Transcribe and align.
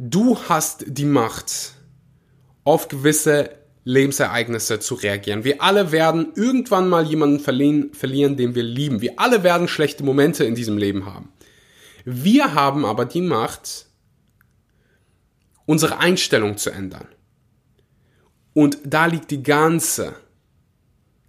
Du 0.00 0.38
hast 0.48 0.84
die 0.86 1.04
Macht, 1.04 1.72
auf 2.62 2.86
gewisse 2.86 3.50
Lebensereignisse 3.82 4.78
zu 4.78 4.94
reagieren. 4.94 5.42
Wir 5.42 5.60
alle 5.60 5.90
werden 5.90 6.34
irgendwann 6.36 6.88
mal 6.88 7.04
jemanden 7.04 7.40
verlieren, 7.40 7.92
verlieren, 7.94 8.36
den 8.36 8.54
wir 8.54 8.62
lieben. 8.62 9.00
Wir 9.00 9.14
alle 9.16 9.42
werden 9.42 9.66
schlechte 9.66 10.04
Momente 10.04 10.44
in 10.44 10.54
diesem 10.54 10.78
Leben 10.78 11.04
haben. 11.04 11.32
Wir 12.04 12.54
haben 12.54 12.84
aber 12.84 13.06
die 13.06 13.22
Macht, 13.22 13.86
unsere 15.66 15.98
Einstellung 15.98 16.58
zu 16.58 16.70
ändern. 16.70 17.08
Und 18.54 18.78
da 18.84 19.06
liegt 19.06 19.32
die 19.32 19.42
ganze 19.42 20.14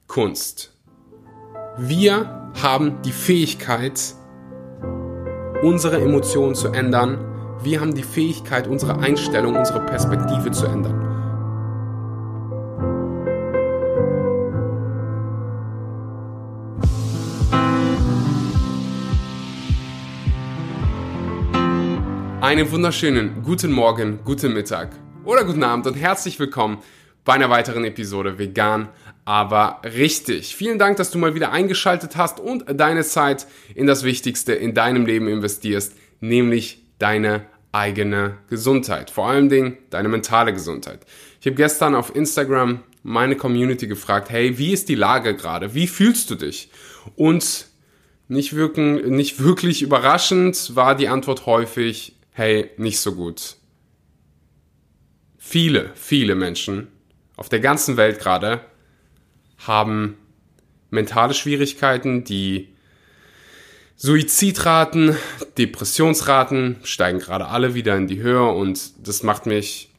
Kunst. 0.06 0.78
Wir 1.80 2.52
haben 2.62 3.02
die 3.02 3.14
Fähigkeit, 3.14 4.00
unsere 5.64 6.00
Emotionen 6.00 6.54
zu 6.54 6.68
ändern. 6.68 7.29
Wir 7.62 7.82
haben 7.82 7.94
die 7.94 8.04
Fähigkeit, 8.04 8.70
unsere 8.70 9.00
Einstellung, 9.00 9.58
unsere 9.58 9.86
Perspektive 9.86 10.50
zu 10.52 10.66
ändern. 10.66 10.96
Einen 22.40 22.72
wunderschönen 22.72 23.44
guten 23.44 23.74
Morgen, 23.74 24.20
guten 24.24 24.54
Mittag 24.54 24.92
oder 25.26 25.44
guten 25.44 25.64
Abend 25.64 25.86
und 25.86 25.96
herzlich 25.96 26.40
willkommen 26.40 26.78
bei 27.26 27.34
einer 27.34 27.50
weiteren 27.50 27.84
Episode 27.84 28.40
Vegan, 28.40 28.88
aber 29.26 29.82
richtig. 29.84 30.56
Vielen 30.56 30.80
Dank, 30.80 30.96
dass 30.96 31.12
du 31.12 31.18
mal 31.18 31.36
wieder 31.36 31.52
eingeschaltet 31.52 32.16
hast 32.16 32.40
und 32.40 32.64
deine 32.80 33.04
Zeit 33.04 33.48
in 33.76 33.86
das 33.86 34.06
Wichtigste 34.06 34.54
in 34.54 34.74
deinem 34.74 35.06
Leben 35.06 35.28
investierst, 35.28 35.94
nämlich 36.22 36.89
deine 37.00 37.46
eigene 37.72 38.38
Gesundheit. 38.50 39.10
Vor 39.10 39.28
allen 39.28 39.50
Dingen 39.50 39.78
deine 39.90 40.10
mentale 40.10 40.54
Gesundheit. 40.54 41.06
Ich 41.40 41.48
habe 41.48 41.56
gestern 41.56 41.96
auf 41.96 42.16
Instagram 42.16 42.84
meine 43.04 43.36
Community 43.36 43.88
gefragt, 43.88 44.30
hey, 44.30 44.58
wie 44.58 44.74
ist 44.74 44.90
die 44.90 44.96
Lage 44.96 45.36
gerade? 45.36 45.74
Wie 45.74 45.88
fühlst 45.88 46.30
du 46.30 46.36
dich? 46.36 46.70
Und 47.16 47.68
nicht, 48.28 48.56
wirken, 48.56 49.16
nicht 49.16 49.42
wirklich 49.42 49.82
überraschend 49.82 50.76
war 50.76 50.96
die 50.96 51.08
Antwort 51.08 51.46
häufig, 51.46 52.16
hey, 52.32 52.70
nicht 52.78 53.00
so 53.00 53.16
gut. 53.16 53.56
Viele, 55.38 55.92
viele 55.96 56.36
Menschen 56.36 56.88
auf 57.36 57.50
der 57.50 57.60
ganzen 57.60 57.98
Welt 57.98 58.20
gerade 58.20 58.62
haben 59.58 60.18
mentale 60.90 61.34
Schwierigkeiten, 61.34 62.24
die 62.24 62.70
Suizidraten, 64.02 65.18
Depressionsraten 65.58 66.78
steigen 66.84 67.20
gerade 67.20 67.48
alle 67.48 67.74
wieder 67.74 67.98
in 67.98 68.08
die 68.08 68.22
Höhe 68.22 68.46
und 68.46 69.06
das 69.06 69.24
macht 69.24 69.46
mich 69.46 69.92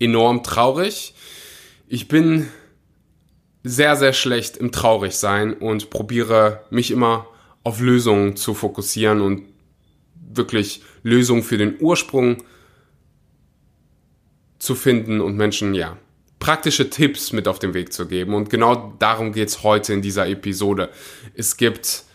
enorm 0.00 0.42
traurig. 0.42 1.12
Ich 1.86 2.08
bin 2.08 2.48
sehr, 3.62 3.94
sehr 3.96 4.14
schlecht 4.14 4.56
im 4.56 4.72
Traurigsein 4.72 5.52
und 5.52 5.90
probiere 5.90 6.64
mich 6.70 6.90
immer 6.90 7.26
auf 7.62 7.80
Lösungen 7.80 8.36
zu 8.36 8.54
fokussieren 8.54 9.20
und 9.20 9.42
wirklich 10.14 10.82
Lösungen 11.02 11.42
für 11.42 11.58
den 11.58 11.76
Ursprung 11.78 12.42
zu 14.58 14.74
finden 14.74 15.20
und 15.20 15.36
Menschen, 15.36 15.74
ja, 15.74 15.98
praktische 16.38 16.88
Tipps 16.88 17.32
mit 17.32 17.48
auf 17.48 17.58
den 17.58 17.74
Weg 17.74 17.92
zu 17.92 18.08
geben. 18.08 18.32
Und 18.32 18.48
genau 18.48 18.94
darum 18.98 19.34
geht's 19.34 19.62
heute 19.62 19.92
in 19.92 20.00
dieser 20.00 20.26
Episode. 20.26 20.88
Es 21.34 21.58
gibt 21.58 22.06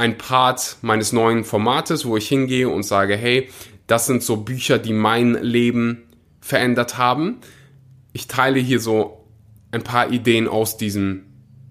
ein 0.00 0.16
Part 0.16 0.78
meines 0.80 1.12
neuen 1.12 1.44
Formates, 1.44 2.06
wo 2.06 2.16
ich 2.16 2.26
hingehe 2.26 2.70
und 2.70 2.84
sage, 2.84 3.16
hey, 3.16 3.50
das 3.86 4.06
sind 4.06 4.22
so 4.22 4.38
Bücher, 4.38 4.78
die 4.78 4.94
mein 4.94 5.34
Leben 5.34 6.08
verändert 6.40 6.96
haben. 6.96 7.36
Ich 8.14 8.26
teile 8.26 8.58
hier 8.58 8.80
so 8.80 9.26
ein 9.70 9.82
paar 9.82 10.10
Ideen 10.10 10.48
aus 10.48 10.78
diesen 10.78 11.26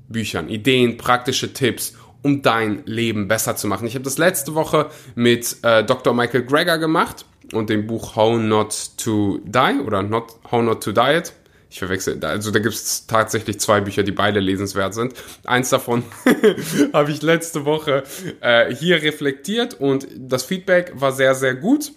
Büchern, 0.08 0.48
Ideen, 0.48 0.98
praktische 0.98 1.54
Tipps 1.54 1.96
um 2.22 2.42
dein 2.42 2.84
Leben 2.86 3.28
besser 3.28 3.56
zu 3.56 3.68
machen. 3.68 3.88
Ich 3.88 3.96
habe 3.96 4.04
das 4.04 4.18
letzte 4.18 4.54
Woche 4.54 4.92
mit 5.16 5.58
äh, 5.64 5.84
Dr. 5.84 6.14
Michael 6.14 6.44
Greger 6.44 6.78
gemacht 6.78 7.26
und 7.54 7.70
dem 7.70 7.88
Buch 7.88 8.16
How 8.16 8.38
Not 8.38 8.98
to 8.98 9.40
Die 9.46 9.80
oder 9.84 10.04
Not, 10.04 10.36
How 10.52 10.62
Not 10.62 10.84
to 10.84 10.92
Diet. 10.92 11.34
Ich 11.72 11.78
verwechsel, 11.78 12.24
also 12.26 12.50
da 12.50 12.58
gibt 12.58 12.74
es 12.74 13.06
tatsächlich 13.06 13.60
zwei 13.60 13.80
Bücher, 13.80 14.02
die 14.02 14.12
beide 14.12 14.40
lesenswert 14.40 14.96
sind. 14.96 15.14
Eins 15.46 15.70
davon 15.70 16.04
habe 16.94 17.12
ich 17.12 17.22
letzte 17.22 17.64
Woche 17.64 18.04
äh, 18.42 18.74
hier 18.74 19.04
reflektiert 19.04 19.76
und 19.76 20.08
das 20.18 20.44
Feedback 20.44 20.94
war 20.96 21.12
sehr, 21.12 21.36
sehr 21.36 21.54
gut. 21.54 21.92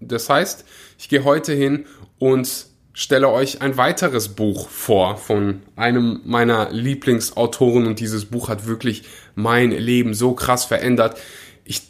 Das 0.00 0.30
heißt, 0.30 0.64
ich 0.98 1.10
gehe 1.10 1.22
heute 1.22 1.52
hin 1.52 1.84
und 2.18 2.66
stelle 2.94 3.28
euch 3.28 3.60
ein 3.60 3.76
weiteres 3.76 4.30
Buch 4.30 4.70
vor 4.70 5.18
von 5.18 5.62
einem 5.76 6.22
meiner 6.24 6.70
Lieblingsautoren 6.70 7.86
und 7.86 8.00
dieses 8.00 8.24
Buch 8.24 8.48
hat 8.48 8.66
wirklich 8.66 9.02
mein 9.34 9.70
Leben 9.70 10.14
so 10.14 10.32
krass 10.32 10.64
verändert. 10.64 11.20
Ich 11.64 11.82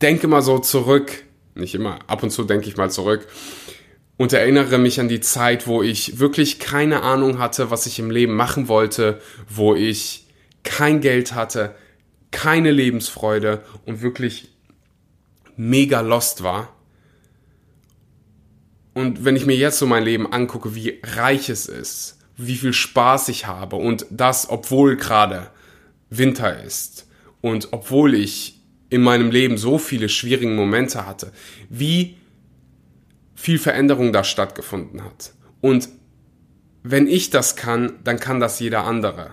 denke 0.00 0.26
mal 0.26 0.42
so 0.42 0.58
zurück, 0.58 1.24
nicht 1.54 1.74
immer, 1.74 1.98
ab 2.06 2.22
und 2.22 2.30
zu 2.30 2.44
denke 2.44 2.66
ich 2.66 2.78
mal 2.78 2.90
zurück 2.90 3.28
und 4.16 4.32
erinnere 4.32 4.78
mich 4.78 5.00
an 5.00 5.08
die 5.08 5.20
Zeit, 5.20 5.66
wo 5.66 5.82
ich 5.82 6.18
wirklich 6.18 6.58
keine 6.58 7.02
Ahnung 7.02 7.38
hatte, 7.38 7.70
was 7.70 7.86
ich 7.86 7.98
im 7.98 8.10
Leben 8.10 8.34
machen 8.34 8.68
wollte, 8.68 9.20
wo 9.48 9.74
ich 9.74 10.26
kein 10.62 11.00
Geld 11.00 11.34
hatte, 11.34 11.74
keine 12.30 12.70
Lebensfreude 12.70 13.62
und 13.84 14.02
wirklich 14.02 14.48
mega 15.56 16.00
lost 16.00 16.42
war. 16.42 16.74
Und 18.92 19.24
wenn 19.24 19.36
ich 19.36 19.46
mir 19.46 19.56
jetzt 19.56 19.78
so 19.78 19.86
mein 19.86 20.04
Leben 20.04 20.32
angucke, 20.32 20.74
wie 20.74 21.00
reich 21.02 21.48
es 21.48 21.66
ist, 21.66 22.18
wie 22.36 22.56
viel 22.56 22.72
Spaß 22.72 23.28
ich 23.28 23.46
habe 23.46 23.76
und 23.76 24.06
das, 24.10 24.48
obwohl 24.48 24.96
gerade 24.96 25.50
Winter 26.10 26.62
ist 26.62 27.08
und 27.40 27.68
obwohl 27.72 28.14
ich 28.14 28.60
in 28.90 29.02
meinem 29.02 29.30
Leben 29.30 29.58
so 29.58 29.78
viele 29.78 30.08
schwierige 30.08 30.52
Momente 30.52 31.06
hatte, 31.06 31.32
wie 31.68 32.16
viel 33.34 33.58
Veränderung 33.58 34.12
da 34.12 34.24
stattgefunden 34.24 35.02
hat. 35.02 35.34
Und 35.60 35.88
wenn 36.82 37.06
ich 37.06 37.30
das 37.30 37.56
kann, 37.56 37.94
dann 38.04 38.20
kann 38.20 38.40
das 38.40 38.60
jeder 38.60 38.84
andere. 38.84 39.30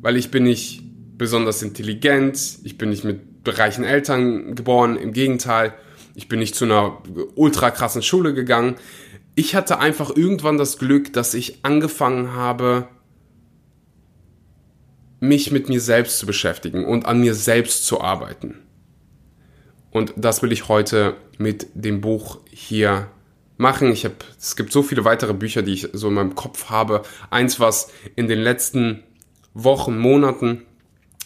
Weil 0.00 0.16
ich 0.16 0.30
bin 0.30 0.44
nicht 0.44 0.82
besonders 1.18 1.62
intelligent, 1.62 2.60
ich 2.62 2.78
bin 2.78 2.90
nicht 2.90 3.04
mit 3.04 3.20
reichen 3.44 3.84
Eltern 3.84 4.54
geboren, 4.54 4.96
im 4.96 5.12
Gegenteil, 5.12 5.74
ich 6.14 6.28
bin 6.28 6.38
nicht 6.38 6.54
zu 6.54 6.64
einer 6.64 7.02
ultra 7.34 7.70
krassen 7.70 8.02
Schule 8.02 8.34
gegangen. 8.34 8.76
Ich 9.34 9.54
hatte 9.54 9.78
einfach 9.78 10.14
irgendwann 10.14 10.58
das 10.58 10.78
Glück, 10.78 11.12
dass 11.12 11.34
ich 11.34 11.64
angefangen 11.64 12.34
habe, 12.34 12.88
mich 15.20 15.50
mit 15.50 15.68
mir 15.68 15.80
selbst 15.80 16.18
zu 16.18 16.26
beschäftigen 16.26 16.84
und 16.84 17.06
an 17.06 17.20
mir 17.20 17.34
selbst 17.34 17.86
zu 17.86 18.00
arbeiten. 18.00 18.58
Und 19.98 20.14
das 20.16 20.42
will 20.42 20.52
ich 20.52 20.68
heute 20.68 21.16
mit 21.38 21.66
dem 21.74 22.00
Buch 22.00 22.38
hier 22.50 23.08
machen. 23.56 23.90
Ich 23.90 24.04
habe, 24.04 24.14
es 24.38 24.54
gibt 24.54 24.72
so 24.72 24.84
viele 24.84 25.04
weitere 25.04 25.34
Bücher, 25.34 25.62
die 25.62 25.72
ich 25.72 25.88
so 25.92 26.06
in 26.06 26.14
meinem 26.14 26.36
Kopf 26.36 26.70
habe. 26.70 27.02
Eins, 27.30 27.58
was 27.58 27.90
in 28.14 28.28
den 28.28 28.38
letzten 28.38 29.02
Wochen, 29.54 29.98
Monaten 29.98 30.62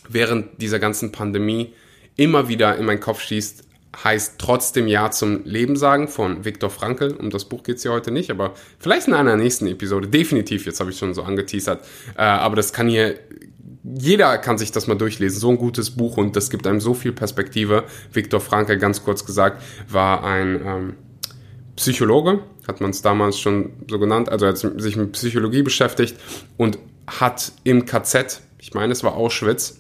während 0.09 0.63
dieser 0.63 0.79
ganzen 0.79 1.13
Pandemie 1.13 1.75
immer 2.17 2.49
wieder 2.49 2.79
in 2.79 2.87
meinen 2.87 3.01
Kopf 3.01 3.21
schießt, 3.21 3.65
heißt 4.03 4.37
trotzdem 4.39 4.89
Ja 4.89 5.11
zum 5.11 5.45
Leben 5.45 5.77
sagen 5.77 6.09
von 6.09 6.47
Viktor 6.47 6.71
Frankl. 6.71 7.13
Um 7.13 7.29
das 7.29 7.45
Buch 7.45 7.63
geht 7.63 7.77
es 7.77 7.85
ja 7.85 7.91
heute 7.91 8.11
nicht, 8.11 8.31
aber 8.31 8.55
vielleicht 8.79 9.07
in 9.07 9.13
einer 9.13 9.37
nächsten 9.37 9.67
Episode. 9.67 10.09
Definitiv, 10.09 10.65
jetzt 10.65 10.81
habe 10.81 10.91
ich 10.91 10.97
schon 10.97 11.13
so 11.13 11.25
angeteasert. 11.25 11.85
Äh, 12.17 12.23
aber 12.23 12.57
das 12.57 12.73
kann 12.73 12.89
hier, 12.89 13.19
jeder 13.85 14.39
kann 14.39 14.59
sich 14.59 14.71
das 14.71 14.87
mal 14.87 14.95
durchlesen. 14.95 15.41
So 15.41 15.51
ein 15.51 15.59
gutes 15.59 15.91
Buch 15.91 16.17
und 16.17 16.37
das 16.37 16.51
gibt 16.51 16.67
einem 16.67 16.81
so 16.81 16.95
viel 16.95 17.13
Perspektive. 17.13 17.85
Viktor 18.13 18.41
Frankl, 18.41 18.79
ganz 18.79 19.05
kurz 19.05 19.25
gesagt, 19.25 19.63
war 19.89 20.25
ein 20.25 20.61
ähm, 20.65 20.95
Psychologe, 21.77 22.41
hat 22.69 22.81
man 22.81 22.91
es 22.91 23.03
damals 23.03 23.39
schon 23.39 23.73
so 23.91 23.99
genannt, 23.99 24.29
also 24.29 24.47
er 24.47 24.51
hat 24.51 24.59
sich 24.59 24.97
mit 24.97 25.13
Psychologie 25.13 25.63
beschäftigt 25.63 26.17
und 26.57 26.79
hat 27.07 27.53
im 27.65 27.87
KZ, 27.87 28.41
ich 28.59 28.75
meine 28.75 28.93
es 28.93 29.03
war 29.03 29.15
Auschwitz, 29.15 29.79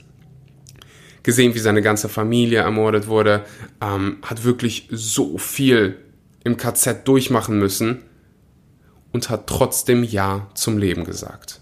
gesehen, 1.22 1.54
wie 1.54 1.60
seine 1.60 1.82
ganze 1.82 2.08
Familie 2.08 2.60
ermordet 2.60 3.06
wurde, 3.06 3.44
ähm, 3.80 4.18
hat 4.22 4.44
wirklich 4.44 4.88
so 4.90 5.38
viel 5.38 5.96
im 6.42 6.56
KZ 6.56 7.06
durchmachen 7.06 7.58
müssen 7.58 8.02
und 9.12 9.30
hat 9.30 9.46
trotzdem 9.46 10.02
Ja 10.02 10.48
zum 10.54 10.78
Leben 10.78 11.04
gesagt. 11.04 11.61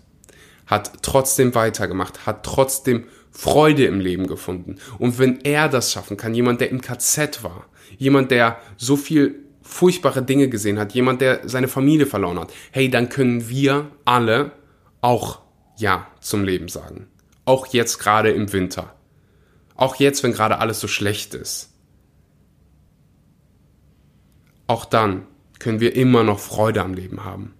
Hat 0.70 1.02
trotzdem 1.02 1.54
weitergemacht, 1.54 2.26
hat 2.26 2.44
trotzdem 2.44 3.06
Freude 3.30 3.84
im 3.84 4.00
Leben 4.00 4.26
gefunden. 4.26 4.76
Und 4.98 5.18
wenn 5.18 5.40
er 5.40 5.68
das 5.68 5.92
schaffen 5.92 6.16
kann, 6.16 6.34
jemand, 6.34 6.60
der 6.60 6.70
im 6.70 6.80
KZ 6.80 7.42
war, 7.42 7.66
jemand, 7.98 8.30
der 8.30 8.58
so 8.76 8.96
viel 8.96 9.44
furchtbare 9.62 10.22
Dinge 10.22 10.48
gesehen 10.48 10.78
hat, 10.78 10.92
jemand, 10.92 11.20
der 11.20 11.48
seine 11.48 11.68
Familie 11.68 12.06
verloren 12.06 12.38
hat, 12.38 12.52
hey, 12.70 12.88
dann 12.88 13.08
können 13.08 13.48
wir 13.48 13.90
alle 14.04 14.52
auch 15.00 15.40
Ja 15.76 16.06
zum 16.20 16.44
Leben 16.44 16.68
sagen. 16.68 17.06
Auch 17.44 17.66
jetzt 17.68 17.98
gerade 17.98 18.30
im 18.30 18.52
Winter. 18.52 18.94
Auch 19.76 19.96
jetzt, 19.96 20.22
wenn 20.22 20.32
gerade 20.32 20.58
alles 20.58 20.80
so 20.80 20.88
schlecht 20.88 21.34
ist. 21.34 21.70
auch 24.70 24.84
dann 24.84 25.26
können 25.58 25.80
wir 25.80 25.96
immer 25.96 26.22
noch 26.22 26.38
Freude 26.38 26.82
am 26.82 26.94
Leben 26.94 27.24
haben 27.24 27.54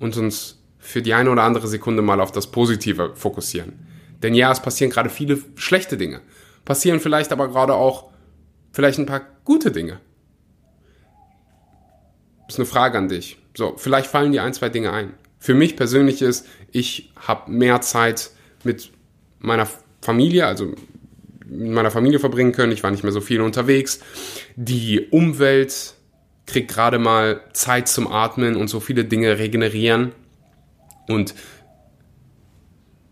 und 0.00 0.16
uns 0.16 0.63
für 0.84 1.00
die 1.00 1.14
eine 1.14 1.30
oder 1.30 1.42
andere 1.42 1.66
Sekunde 1.66 2.02
mal 2.02 2.20
auf 2.20 2.30
das 2.30 2.50
Positive 2.50 3.12
fokussieren. 3.16 3.72
Denn 4.22 4.34
ja, 4.34 4.52
es 4.52 4.60
passieren 4.60 4.92
gerade 4.92 5.08
viele 5.08 5.38
schlechte 5.56 5.96
Dinge, 5.96 6.20
passieren 6.64 7.00
vielleicht 7.00 7.32
aber 7.32 7.48
gerade 7.48 7.74
auch 7.74 8.10
vielleicht 8.70 8.98
ein 8.98 9.06
paar 9.06 9.22
gute 9.44 9.70
Dinge. 9.70 10.00
Das 12.46 12.56
ist 12.56 12.58
eine 12.60 12.66
Frage 12.66 12.98
an 12.98 13.08
dich. 13.08 13.38
So, 13.56 13.74
vielleicht 13.78 14.06
fallen 14.08 14.32
dir 14.32 14.42
ein, 14.42 14.52
zwei 14.52 14.68
Dinge 14.68 14.92
ein. 14.92 15.14
Für 15.38 15.54
mich 15.54 15.74
persönlich 15.76 16.20
ist, 16.20 16.46
ich 16.70 17.12
habe 17.16 17.50
mehr 17.50 17.80
Zeit 17.80 18.30
mit 18.62 18.90
meiner 19.38 19.66
Familie, 20.02 20.46
also 20.46 20.74
mit 21.46 21.72
meiner 21.72 21.90
Familie 21.90 22.18
verbringen 22.18 22.52
können. 22.52 22.72
Ich 22.72 22.82
war 22.82 22.90
nicht 22.90 23.04
mehr 23.04 23.12
so 23.12 23.22
viel 23.22 23.40
unterwegs. 23.40 24.00
Die 24.56 25.00
Umwelt 25.08 25.94
kriegt 26.46 26.70
gerade 26.70 26.98
mal 26.98 27.40
Zeit 27.54 27.88
zum 27.88 28.06
Atmen 28.06 28.56
und 28.56 28.68
so 28.68 28.80
viele 28.80 29.04
Dinge 29.04 29.38
regenerieren. 29.38 30.12
Und 31.08 31.34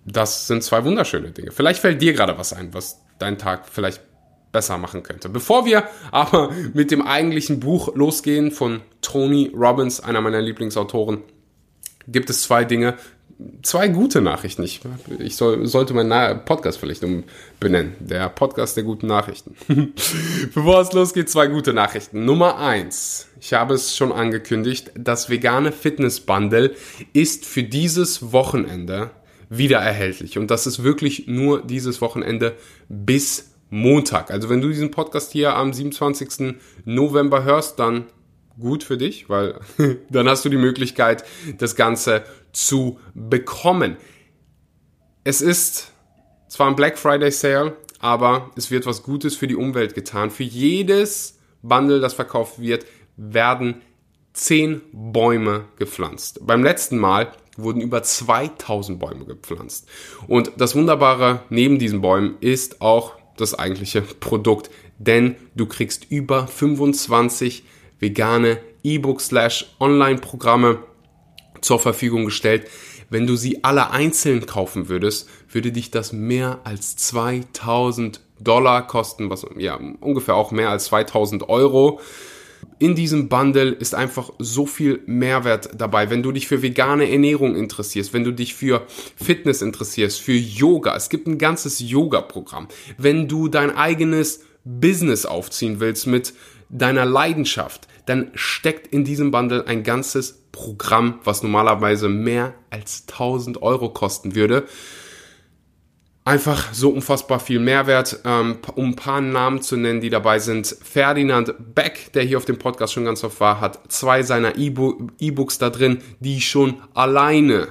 das 0.05 0.47
sind 0.47 0.63
zwei 0.63 0.85
wunderschöne 0.85 1.31
Dinge. 1.31 1.53
Vielleicht 1.53 1.81
fällt 1.81 2.03
dir 2.03 2.13
gerade 2.13 2.37
was 2.39 2.53
ein, 2.53 2.75
was 2.75 3.03
deinen 3.19 3.39
Tag 3.39 3.69
vielleicht 3.69 4.03
besser 4.51 4.79
machen 4.79 5.03
könnte. 5.03 5.29
Bevor 5.29 5.65
wir 5.65 5.85
aber 6.11 6.53
mit 6.75 6.91
dem 6.91 7.03
eigentlichen 7.03 7.61
Buch 7.61 7.95
losgehen 7.95 8.51
von 8.51 8.83
Tony 9.01 9.51
Robbins, 9.55 10.01
einer 10.01 10.21
meiner 10.21 10.43
Lieblingsautoren, 10.43 11.23
gibt 12.07 12.31
es 12.31 12.43
zwei 12.43 12.65
Dinge, 12.65 12.97
zwei 13.63 13.89
gute 13.89 14.21
Nachrichten. 14.21 14.63
Ich, 14.63 14.81
ich 15.19 15.37
soll, 15.37 15.67
sollte 15.67 15.95
meinen 15.95 16.45
Podcast 16.45 16.79
vielleicht 16.79 17.05
umbenennen. 17.05 17.95
Der 18.01 18.29
Podcast 18.29 18.77
der 18.77 18.85
guten 18.85 19.07
Nachrichten. 19.07 19.57
Bevor 20.55 20.81
es 20.81 20.93
losgeht, 20.93 21.31
zwei 21.31 21.47
gute 21.47 21.73
Nachrichten. 21.73 22.25
Nummer 22.25 22.59
eins. 22.59 23.29
Ich 23.41 23.53
habe 23.53 23.75
es 23.75 23.97
schon 23.97 24.13
angekündigt. 24.13 24.91
Das 24.95 25.31
vegane 25.31 25.73
Fitness 25.73 26.21
Bundle 26.21 26.75
ist 27.13 27.45
für 27.47 27.63
dieses 27.63 28.33
Wochenende 28.33 29.11
wieder 29.49 29.79
erhältlich. 29.79 30.39
Und 30.39 30.51
das 30.51 30.67
ist 30.67 30.83
wirklich 30.83 31.27
nur 31.27 31.63
dieses 31.63 32.01
Wochenende 32.01 32.55
bis 32.89 33.51
Montag. 33.71 34.31
Also 34.31 34.49
wenn 34.51 34.61
du 34.61 34.69
diesen 34.69 34.91
Podcast 34.91 35.33
hier 35.33 35.57
am 35.57 35.73
27. 35.73 36.57
November 36.85 37.45
hörst, 37.45 37.79
dann 37.79 38.05
gut 38.63 38.83
für 38.83 38.97
dich, 38.97 39.29
weil 39.29 39.61
dann 40.11 40.29
hast 40.29 40.45
du 40.45 40.49
die 40.49 40.57
Möglichkeit, 40.57 41.25
das 41.59 41.77
Ganze 41.77 42.25
zu 42.53 42.99
bekommen. 43.15 43.99
Es 45.25 45.43
ist 45.43 45.93
zwar 46.49 46.69
ein 46.69 46.77
Black 46.77 46.99
Friday 46.99 47.31
Sale, 47.31 47.77
aber 48.01 48.51
es 48.57 48.71
wird 48.71 48.87
was 48.87 49.03
Gutes 49.03 49.37
für 49.37 49.47
die 49.47 49.57
Umwelt 49.57 49.95
getan. 49.95 50.31
Für 50.31 50.43
jedes 50.43 51.39
Bundle, 51.63 52.01
das 52.01 52.15
verkauft 52.15 52.61
wird, 52.61 52.87
werden 53.17 53.83
10 54.33 54.81
Bäume 54.93 55.67
gepflanzt. 55.77 56.41
Beim 56.47 56.65
letzten 56.65 56.99
Mal 56.99 57.33
wurden 57.57 57.81
über 57.81 58.03
2000 58.03 58.99
Bäume 58.99 59.27
gepflanzt. 59.27 59.89
Und 60.27 60.53
das 60.57 60.75
Wunderbare 60.75 61.43
neben 61.51 61.79
diesen 61.79 62.01
Bäumen 62.01 62.37
ist 62.41 62.81
auch 62.81 63.17
das 63.37 63.55
eigentliche 63.55 64.03
Produkt, 64.03 64.71
denn 64.99 65.37
du 65.55 65.67
kriegst 65.67 66.11
über 66.11 66.47
25 66.47 67.65
vegane 68.03 68.59
E-Book 68.83 69.21
slash 69.23 69.75
Online-Programme 69.81 70.81
zur 71.63 71.79
Verfügung 71.79 72.27
gestellt. 72.27 72.69
Wenn 73.09 73.27
du 73.27 73.37
sie 73.37 73.63
alle 73.65 73.91
einzeln 73.91 74.45
kaufen 74.45 74.89
würdest, 74.89 75.29
würde 75.49 75.71
dich 75.71 75.91
das 75.91 76.13
mehr 76.13 76.61
als 76.65 76.97
2000 76.97 78.21
Dollar 78.41 78.87
kosten, 78.87 79.31
was 79.31 79.47
ja 79.57 79.79
ungefähr 80.01 80.35
auch 80.35 80.51
mehr 80.51 80.71
als 80.71 80.87
2000 80.87 81.49
Euro. 81.49 82.01
In 82.79 82.97
diesem 82.97 83.29
Bundle 83.29 83.71
ist 83.71 83.95
einfach 83.95 84.33
so 84.39 84.67
viel 84.67 85.03
Mehrwert 85.07 85.71
dabei. 85.77 86.11
Wenn 86.11 86.25
du 86.25 86.33
dich 86.33 86.49
für 86.49 86.63
vegane 86.63 87.09
Ernährung 87.09 87.55
interessierst, 87.55 88.13
wenn 88.13 88.25
du 88.25 88.33
dich 88.33 88.55
für 88.55 88.87
Fitness 89.15 89.63
interessierst, 89.63 90.21
für 90.21 90.33
Yoga, 90.33 90.97
es 90.97 91.09
gibt 91.09 91.29
ein 91.29 91.39
ganzes 91.39 91.79
Yoga-Programm. 91.79 92.67
Wenn 92.99 93.29
du 93.29 93.47
dein 93.47 93.77
eigenes 93.77 94.41
Business 94.65 95.27
aufziehen 95.27 95.79
willst 95.79 96.07
mit 96.09 96.35
deiner 96.71 97.05
Leidenschaft, 97.05 97.87
dann 98.07 98.31
steckt 98.35 98.89
in 98.89 99.05
diesem 99.05 99.31
Bundle 99.31 99.67
ein 99.67 99.83
ganzes 99.83 100.43
Programm, 100.53 101.21
was 101.25 101.43
normalerweise 101.43 102.09
mehr 102.09 102.55
als 102.71 103.05
1000 103.09 103.63
Euro 103.63 103.91
kosten 103.91 104.35
würde. 104.35 104.65
Einfach 106.25 106.73
so 106.73 106.91
unfassbar 106.91 107.41
viel 107.41 107.59
Mehrwert. 107.59 108.21
Ähm, 108.25 108.59
um 108.77 108.91
ein 108.91 108.97
paar 108.97 109.21
Namen 109.21 109.61
zu 109.61 109.77
nennen, 109.77 110.01
die 110.01 110.11
dabei 110.11 110.39
sind. 110.39 110.67
Ferdinand 110.83 111.75
Beck, 111.75 112.13
der 112.13 112.23
hier 112.23 112.39
auf 112.39 112.45
dem 112.45 112.59
Podcast 112.59 112.93
schon 112.93 113.05
ganz 113.05 113.25
oft 113.25 113.41
war, 113.41 113.61
hat 113.61 113.81
zwei 113.91 114.23
seiner 114.23 114.57
E-Books 114.57 115.59
da 115.59 115.71
drin, 115.71 115.99
die 116.21 116.41
schon 116.41 116.77
alleine, 116.95 117.69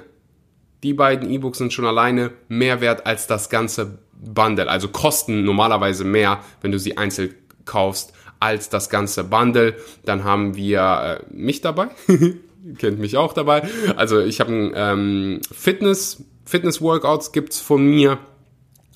die 0.83 0.93
beiden 0.93 1.29
E-Books 1.29 1.59
sind 1.59 1.71
schon 1.71 1.85
alleine 1.85 2.31
mehr 2.49 2.81
wert 2.81 3.05
als 3.05 3.27
das 3.27 3.49
ganze 3.49 3.99
Bundle. 4.11 4.69
Also 4.69 4.89
kosten 4.89 5.45
normalerweise 5.45 6.03
mehr, 6.03 6.43
wenn 6.61 6.71
du 6.71 6.79
sie 6.79 6.97
einzeln 6.97 7.33
kaufst 7.63 8.13
als 8.41 8.67
das 8.69 8.89
ganze 8.89 9.23
Bundle. 9.23 9.75
Dann 10.03 10.25
haben 10.25 10.55
wir 10.55 11.21
äh, 11.21 11.33
mich 11.33 11.61
dabei. 11.61 11.87
Kennt 12.77 12.99
mich 12.99 13.15
auch 13.15 13.33
dabei. 13.33 13.67
Also 13.95 14.19
ich 14.19 14.39
habe 14.39 14.51
ein 14.51 14.71
ähm, 14.75 15.41
Fitness, 15.51 16.23
Fitness-Workouts 16.45 17.31
gibt's 17.31 17.59
von 17.59 17.85
mir. 17.85 18.17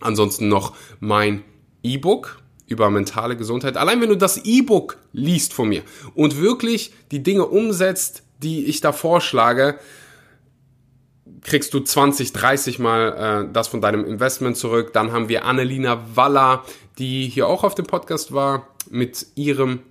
Ansonsten 0.01 0.50
noch 0.50 0.75
mein 1.00 1.44
E-Book 1.83 2.39
über 2.68 2.89
mentale 2.89 3.38
Gesundheit. 3.38 3.77
Allein 3.77 4.01
wenn 4.01 4.09
du 4.09 4.18
das 4.18 4.38
E-Book 4.44 4.97
liest 5.13 5.53
von 5.53 5.69
mir 5.69 5.83
und 6.15 6.39
wirklich 6.39 6.94
die 7.12 7.24
Dinge 7.24 7.45
umsetzt, 7.45 8.24
die 8.41 8.65
ich 8.65 8.81
da 8.81 8.91
vorschlage, 8.91 9.80
kriegst 11.45 11.74
du 11.75 11.80
20, 11.80 12.33
30 12.33 12.80
Mal 12.80 13.45
äh, 13.47 13.53
das 13.53 13.68
von 13.68 13.80
deinem 13.80 14.03
Investment 14.03 14.57
zurück. 14.57 14.94
Dann 14.94 15.12
haben 15.12 15.30
wir 15.30 15.45
Annelina 15.45 16.03
Waller, 16.15 16.65
die 16.97 17.27
hier 17.27 17.47
auch 17.47 17.63
auf 17.63 17.75
dem 17.75 17.86
Podcast 17.86 18.33
war, 18.33 18.68
mit 18.89 19.27
ihrem 19.36 19.81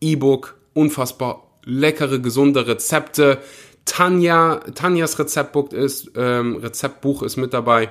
E-Book. 0.00 0.56
Unfassbar 0.74 1.58
leckere, 1.64 2.18
gesunde 2.18 2.66
Rezepte. 2.66 3.38
Tanja, 3.84 4.60
Tanjas 4.74 5.18
Rezeptbuch 5.18 5.72
ist, 5.72 6.12
ähm, 6.16 6.56
Rezeptbuch 6.56 7.22
ist 7.22 7.36
mit 7.36 7.52
dabei. 7.52 7.90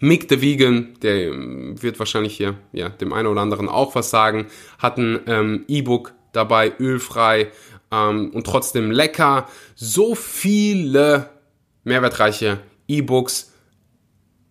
Mick 0.00 0.26
the 0.28 0.40
Vegan, 0.40 0.96
der 1.02 1.28
ähm, 1.28 1.80
wird 1.80 2.00
wahrscheinlich 2.00 2.36
hier 2.36 2.56
ja, 2.72 2.88
dem 2.88 3.12
einen 3.12 3.28
oder 3.28 3.42
anderen 3.42 3.68
auch 3.68 3.94
was 3.94 4.10
sagen, 4.10 4.46
hat 4.78 4.98
ein 4.98 5.20
ähm, 5.26 5.64
E-Book 5.68 6.14
dabei, 6.32 6.72
ölfrei 6.80 7.52
ähm, 7.92 8.30
und 8.34 8.44
trotzdem 8.44 8.90
lecker. 8.90 9.46
So 9.76 10.16
viele 10.16 11.30
mehrwertreiche 11.84 12.58
E-Books 12.88 13.52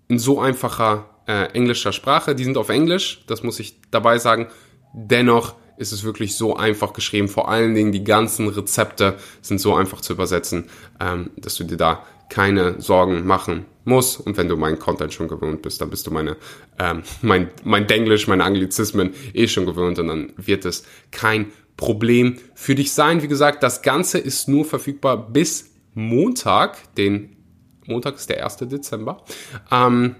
in 0.08 0.20
so 0.20 0.40
einfacher 0.40 1.10
äh, 1.28 1.46
englischer 1.54 1.92
Sprache. 1.92 2.36
Die 2.36 2.44
sind 2.44 2.58
auf 2.58 2.70
Englisch, 2.70 3.24
das 3.28 3.44
muss 3.44 3.60
ich 3.60 3.80
dabei 3.92 4.18
sagen. 4.18 4.48
Dennoch 4.94 5.56
ist 5.78 5.92
es 5.92 6.04
wirklich 6.04 6.36
so 6.36 6.56
einfach 6.56 6.94
geschrieben. 6.94 7.28
Vor 7.28 7.50
allen 7.50 7.74
Dingen 7.74 7.92
die 7.92 8.04
ganzen 8.04 8.48
Rezepte 8.48 9.18
sind 9.42 9.60
so 9.60 9.76
einfach 9.76 10.02
zu 10.02 10.14
übersetzen, 10.14 10.70
ähm, 11.00 11.32
dass 11.38 11.56
du 11.56 11.64
dir 11.64 11.78
da 11.78 12.06
keine 12.30 12.82
Sorgen 12.82 13.26
machen 13.26 13.66
musst. 13.86 14.20
Und 14.20 14.38
wenn 14.38 14.48
du 14.48 14.56
meinen 14.56 14.80
Content 14.80 15.14
schon 15.14 15.28
gewöhnt 15.28 15.62
bist, 15.62 15.82
dann 15.82 15.90
bist 15.90 16.08
du 16.08 16.12
meine, 16.12 16.38
ähm, 16.80 17.04
mein, 17.22 17.50
mein 17.64 17.88
Denglisch, 17.88 18.28
meine 18.28 18.44
Anglizismen 18.44 19.14
eh 19.34 19.48
schon 19.48 19.66
gewöhnt 19.66 20.00
und 20.00 20.08
dann 20.08 20.34
wird 20.38 20.66
es 20.66 20.84
kein 21.12 21.52
Problem 21.78 22.38
für 22.54 22.76
dich 22.76 22.94
sein. 22.94 23.22
Wie 23.22 23.28
gesagt, 23.28 23.64
das 23.64 23.82
Ganze 23.82 24.20
ist 24.20 24.48
nur 24.48 24.66
verfügbar 24.66 25.32
bis 25.32 25.73
Montag, 25.94 26.94
den 26.96 27.36
Montag 27.86 28.16
ist 28.16 28.30
der 28.30 28.44
1. 28.44 28.58
Dezember. 28.58 29.24
Ähm, 29.72 30.16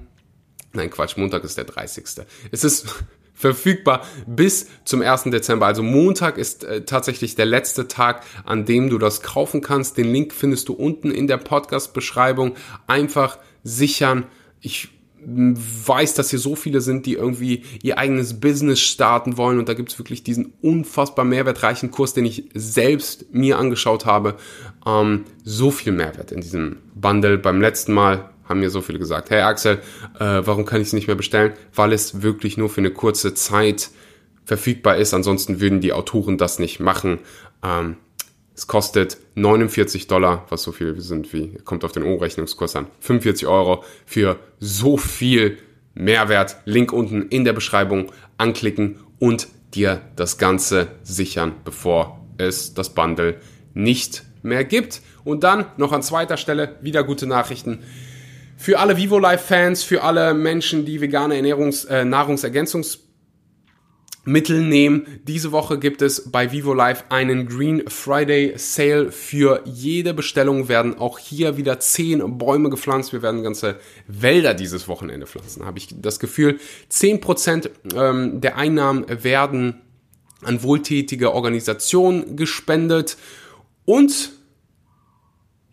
nein, 0.74 0.90
Quatsch, 0.90 1.18
Montag 1.18 1.44
ist 1.44 1.58
der 1.58 1.66
30. 1.66 2.06
Es 2.52 2.64
ist 2.64 2.86
verfügbar 3.34 4.06
bis 4.28 4.68
zum 4.86 5.02
1. 5.02 5.24
Dezember. 5.26 5.66
Also 5.66 5.84
Montag 5.84 6.38
ist 6.38 6.64
äh, 6.64 6.86
tatsächlich 6.86 7.36
der 7.36 7.46
letzte 7.46 7.88
Tag, 7.88 8.24
an 8.46 8.66
dem 8.66 8.90
du 8.90 8.98
das 8.98 9.22
kaufen 9.22 9.62
kannst. 9.62 9.98
Den 9.98 10.12
Link 10.12 10.34
findest 10.34 10.70
du 10.70 10.74
unten 10.74 11.12
in 11.12 11.28
der 11.28 11.38
Podcast-Beschreibung. 11.38 12.56
Einfach 12.88 13.40
sichern. 13.64 14.26
Ich 14.62 14.90
weiß, 15.26 16.16
dass 16.16 16.30
hier 16.30 16.40
so 16.40 16.56
viele 16.56 16.82
sind, 16.82 17.06
die 17.06 17.14
irgendwie 17.14 17.64
ihr 17.82 17.98
eigenes 17.98 18.40
Business 18.40 18.80
starten 18.82 19.38
wollen 19.38 19.60
und 19.60 19.70
da 19.70 19.74
gibt's 19.74 19.98
wirklich 19.98 20.24
diesen 20.24 20.54
unfassbar 20.62 21.26
mehrwertreichen 21.26 21.92
Kurs, 21.92 22.14
den 22.14 22.26
ich 22.26 22.50
selbst 22.54 23.34
mir 23.34 23.58
angeschaut 23.58 24.06
habe. 24.06 24.36
Ähm, 24.86 25.26
so 25.44 25.72
viel 25.72 25.94
Mehrwert 25.94 26.32
in 26.32 26.42
diesem 26.42 26.78
Bundle. 26.96 27.38
Beim 27.38 27.62
letzten 27.62 27.94
Mal 27.94 28.30
haben 28.46 28.60
mir 28.60 28.70
so 28.70 28.82
viele 28.82 29.00
gesagt, 29.00 29.30
hey 29.30 29.42
Axel, 29.42 29.80
äh, 30.20 30.42
warum 30.44 30.66
kann 30.66 30.82
ich 30.82 30.88
es 30.88 30.94
nicht 30.94 31.08
mehr 31.08 31.16
bestellen? 31.16 31.54
Weil 31.74 31.94
es 31.94 32.22
wirklich 32.22 32.58
nur 32.58 32.70
für 32.70 32.82
eine 32.82 32.92
kurze 32.92 33.34
Zeit 33.34 33.90
verfügbar 34.46 34.98
ist. 34.98 35.14
Ansonsten 35.14 35.62
würden 35.62 35.80
die 35.80 35.94
Autoren 35.94 36.38
das 36.38 36.60
nicht 36.60 36.80
machen. 36.80 37.20
Ähm, 37.64 37.98
es 38.56 38.68
kostet 38.68 39.18
49 39.36 40.08
Dollar, 40.08 40.46
was 40.50 40.64
so 40.64 40.72
viel 40.72 41.00
sind 41.02 41.34
wie, 41.34 41.56
kommt 41.64 41.84
auf 41.84 41.92
den 41.92 42.04
Umrechnungskurs 42.04 42.76
an, 42.76 42.88
45 43.00 43.48
Euro 43.48 43.84
für 44.06 44.38
so 44.60 44.98
viel 44.98 45.58
Mehrwert. 45.96 46.58
Link 46.66 46.94
unten 46.94 47.24
in 47.30 47.46
der 47.46 47.54
Beschreibung 47.54 48.12
anklicken 48.38 48.98
und 49.20 49.48
dir 49.74 50.02
das 50.16 50.38
Ganze 50.38 50.90
sichern, 51.02 51.54
bevor 51.64 52.24
es 52.38 52.74
das 52.76 52.94
Bundle 52.94 53.40
nicht 53.74 54.24
mehr 54.44 54.64
gibt. 54.64 55.02
Und 55.24 55.44
dann 55.44 55.66
noch 55.78 55.92
an 55.92 56.04
zweiter 56.04 56.38
Stelle 56.38 56.78
wieder 56.82 57.04
gute 57.04 57.28
Nachrichten. 57.28 57.80
Für 58.58 58.80
alle 58.80 58.98
Vivo 58.98 59.20
Life 59.20 59.46
Fans, 59.48 59.84
für 59.84 60.04
alle 60.04 60.34
Menschen, 60.34 60.86
die 60.86 61.02
vegane 61.02 61.36
Ernährungs-, 61.36 61.88
äh, 61.88 62.06
Nahrungsergänzungs 62.06 63.00
Mittel 64.26 64.62
nehmen. 64.62 65.06
Diese 65.28 65.52
Woche 65.52 65.78
gibt 65.78 66.02
es 66.02 66.32
bei 66.32 66.52
Vivo 66.54 66.74
Life 66.74 67.04
einen 67.10 67.46
Green 67.46 67.84
Friday 67.90 68.54
Sale. 68.56 69.12
Für 69.12 69.62
jede 69.66 70.14
Bestellung 70.14 70.70
werden 70.70 70.98
auch 70.98 71.20
hier 71.20 71.58
wieder 71.58 71.80
zehn 71.82 72.38
Bäume 72.38 72.70
gepflanzt. 72.70 73.12
Wir 73.12 73.22
werden 73.22 73.44
ganze 73.44 73.80
Wälder 74.08 74.54
dieses 74.54 74.88
Wochenende 74.88 75.28
pflanzen. 75.28 75.66
Habe 75.66 75.78
ich 75.78 75.90
das 75.92 76.20
Gefühl. 76.20 76.60
Zehn 76.88 77.20
Prozent 77.20 77.70
ähm, 77.96 78.40
der 78.40 78.56
Einnahmen 78.56 79.06
werden 79.10 79.82
an 80.42 80.64
wohltätige 80.64 81.34
Organisationen 81.34 82.38
gespendet 82.38 83.18
und 83.86 84.32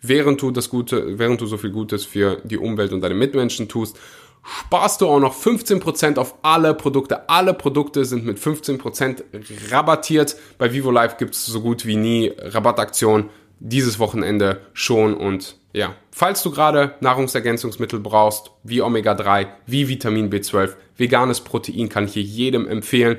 während 0.01 0.43
du 0.43 0.51
das 0.51 0.71
Gute, 0.71 1.19
während 1.19 1.41
du 1.41 1.47
so 1.47 1.57
viel 1.57 1.71
Gutes 1.71 2.05
für 2.05 2.41
die 2.45 2.59
Umwelt 2.59 2.93
und 2.93 3.01
deine 3.01 3.15
Mitmenschen 3.15 3.69
tust, 3.69 3.99
sparst 4.43 5.01
du 5.01 5.09
auch 5.09 5.21
noch 5.21 5.35
15% 5.35 6.19
auf 6.19 6.37
alle 6.43 6.75
Produkte. 6.75 7.29
Alle 7.29 7.55
Produkte 7.55 8.05
sind 8.05 8.25
mit 8.25 8.39
15% 8.39 9.23
rabattiert. 9.71 10.37
Bei 10.59 10.73
Vivo 10.73 10.91
Live 10.91 11.19
gibt 11.19 11.35
es 11.35 11.47
so 11.47 11.61
gut 11.61 11.85
wie 11.87 11.97
nie 11.97 12.33
Rabattaktion. 12.39 13.29
Dieses 13.59 13.99
Wochenende 13.99 14.63
schon 14.73 15.15
und 15.15 15.57
ja, 15.73 15.95
falls 16.11 16.43
du 16.43 16.51
gerade 16.51 16.95
Nahrungsergänzungsmittel 17.01 18.01
brauchst, 18.01 18.51
wie 18.65 18.83
Omega-3, 18.83 19.47
wie 19.67 19.87
Vitamin 19.87 20.31
B12, 20.31 20.73
veganes 20.97 21.43
Protein 21.43 21.89
kann 21.89 22.07
ich 22.07 22.15
hier 22.15 22.23
jedem 22.23 22.67
empfehlen. 22.67 23.19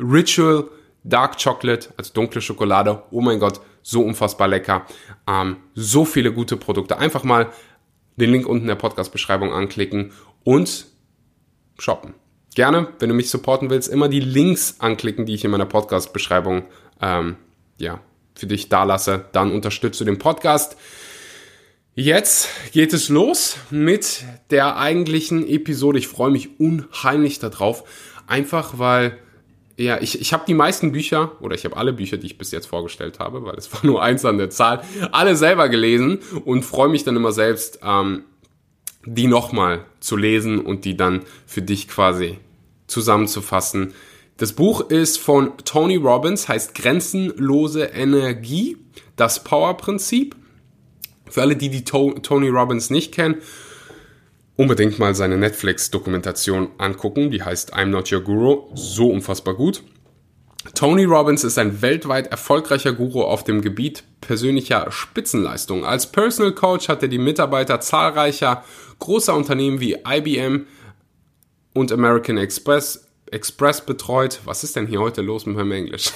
Ritual 0.00 0.68
Dark 1.04 1.42
Chocolate, 1.42 1.90
also 1.96 2.12
dunkle 2.14 2.40
Schokolade, 2.40 3.02
oh 3.10 3.20
mein 3.20 3.38
Gott, 3.38 3.60
so 3.82 4.02
unfassbar 4.02 4.48
lecker. 4.48 4.86
Ähm, 5.26 5.56
so 5.74 6.04
viele 6.04 6.32
gute 6.32 6.56
Produkte. 6.56 6.98
Einfach 6.98 7.24
mal 7.24 7.52
den 8.16 8.30
Link 8.30 8.46
unten 8.46 8.62
in 8.62 8.68
der 8.68 8.74
Podcast-Beschreibung 8.76 9.52
anklicken 9.52 10.12
und 10.44 10.86
shoppen. 11.78 12.14
Gerne, 12.54 12.88
wenn 12.98 13.08
du 13.08 13.14
mich 13.14 13.30
supporten 13.30 13.70
willst, 13.70 13.88
immer 13.88 14.08
die 14.08 14.20
Links 14.20 14.76
anklicken, 14.78 15.24
die 15.24 15.34
ich 15.34 15.44
in 15.44 15.50
meiner 15.50 15.66
Podcast-Beschreibung 15.66 16.64
ähm, 17.00 17.36
ja, 17.78 18.00
für 18.34 18.46
dich 18.46 18.68
da 18.68 18.84
lasse. 18.84 19.24
Dann 19.32 19.52
unterstützt 19.52 20.00
du 20.00 20.04
den 20.04 20.18
Podcast. 20.18 20.76
Jetzt 21.94 22.48
geht 22.72 22.92
es 22.92 23.08
los 23.08 23.56
mit 23.70 24.24
der 24.50 24.76
eigentlichen 24.76 25.46
Episode. 25.46 25.98
Ich 25.98 26.08
freue 26.08 26.30
mich 26.30 26.58
unheimlich 26.58 27.38
darauf, 27.38 27.84
einfach 28.26 28.78
weil 28.78 29.18
ja, 29.76 30.00
ich, 30.00 30.20
ich 30.20 30.32
habe 30.32 30.44
die 30.46 30.54
meisten 30.54 30.92
Bücher, 30.92 31.32
oder 31.40 31.54
ich 31.54 31.64
habe 31.64 31.76
alle 31.76 31.92
Bücher, 31.92 32.16
die 32.16 32.26
ich 32.26 32.38
bis 32.38 32.50
jetzt 32.50 32.66
vorgestellt 32.66 33.18
habe, 33.18 33.44
weil 33.44 33.54
es 33.56 33.72
war 33.72 33.80
nur 33.84 34.02
eins 34.02 34.24
an 34.24 34.38
der 34.38 34.50
Zahl, 34.50 34.82
alle 35.12 35.36
selber 35.36 35.68
gelesen 35.68 36.18
und 36.44 36.64
freue 36.64 36.88
mich 36.88 37.04
dann 37.04 37.16
immer 37.16 37.32
selbst, 37.32 37.80
ähm, 37.82 38.24
die 39.04 39.26
nochmal 39.26 39.84
zu 40.00 40.16
lesen 40.16 40.60
und 40.60 40.84
die 40.84 40.96
dann 40.96 41.22
für 41.46 41.62
dich 41.62 41.88
quasi 41.88 42.38
zusammenzufassen. 42.86 43.94
Das 44.36 44.52
Buch 44.52 44.88
ist 44.88 45.18
von 45.18 45.56
Tony 45.64 45.96
Robbins, 45.96 46.48
heißt 46.48 46.74
Grenzenlose 46.74 47.84
Energie, 47.84 48.76
das 49.16 49.42
Power-Prinzip. 49.44 50.36
Für 51.28 51.42
alle, 51.42 51.56
die 51.56 51.70
die 51.70 51.84
to 51.84 52.12
Tony 52.22 52.48
Robbins 52.48 52.90
nicht 52.90 53.12
kennen, 53.12 53.36
unbedingt 54.56 54.98
mal 54.98 55.14
seine 55.14 55.38
Netflix-Dokumentation 55.38 56.68
angucken. 56.78 57.30
Die 57.30 57.42
heißt 57.42 57.74
I'm 57.74 57.86
Not 57.86 58.12
Your 58.12 58.20
Guru. 58.20 58.70
So 58.74 59.08
unfassbar 59.10 59.54
gut. 59.54 59.82
Tony 60.74 61.04
Robbins 61.04 61.42
ist 61.42 61.58
ein 61.58 61.82
weltweit 61.82 62.28
erfolgreicher 62.28 62.92
Guru 62.92 63.22
auf 63.22 63.42
dem 63.42 63.62
Gebiet 63.62 64.04
persönlicher 64.20 64.90
Spitzenleistung. 64.92 65.84
Als 65.84 66.06
Personal 66.06 66.52
Coach 66.52 66.88
hat 66.88 67.02
er 67.02 67.08
die 67.08 67.18
Mitarbeiter 67.18 67.80
zahlreicher 67.80 68.64
großer 69.00 69.34
Unternehmen 69.34 69.80
wie 69.80 69.98
IBM 70.06 70.66
und 71.74 71.90
American 71.90 72.38
Express 72.38 73.08
Express 73.32 73.84
betreut. 73.84 74.40
Was 74.44 74.62
ist 74.62 74.76
denn 74.76 74.86
hier 74.86 75.00
heute 75.00 75.22
los 75.22 75.46
mit 75.46 75.56
meinem 75.56 75.72
Englisch? 75.72 76.12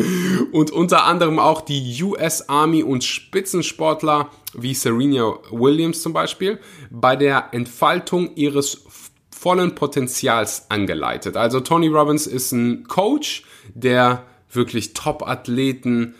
und 0.52 0.70
unter 0.70 1.04
anderem 1.04 1.38
auch 1.38 1.60
die 1.60 2.02
US 2.02 2.48
Army 2.48 2.82
und 2.82 3.04
Spitzensportler 3.04 4.30
wie 4.54 4.74
Serena 4.74 5.34
Williams 5.50 6.02
zum 6.02 6.12
Beispiel 6.12 6.58
bei 6.90 7.16
der 7.16 7.48
Entfaltung 7.52 8.34
ihres 8.36 8.84
vollen 9.30 9.74
Potenzials 9.74 10.66
angeleitet. 10.70 11.36
Also 11.36 11.60
Tony 11.60 11.88
Robbins 11.88 12.26
ist 12.26 12.52
ein 12.52 12.86
Coach, 12.86 13.44
der 13.74 14.24
wirklich 14.52 14.92
Top-Athleten 14.92 16.14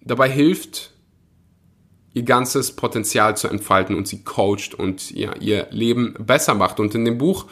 dabei 0.00 0.30
hilft, 0.30 0.92
ihr 2.12 2.22
ganzes 2.22 2.74
Potenzial 2.74 3.36
zu 3.36 3.48
entfalten 3.48 3.94
und 3.94 4.08
sie 4.08 4.24
coacht 4.24 4.74
und 4.74 5.10
ja, 5.10 5.34
ihr 5.36 5.68
Leben 5.70 6.14
besser 6.18 6.54
macht. 6.54 6.80
Und 6.80 6.94
in 6.94 7.04
dem 7.04 7.18
Buch 7.18 7.46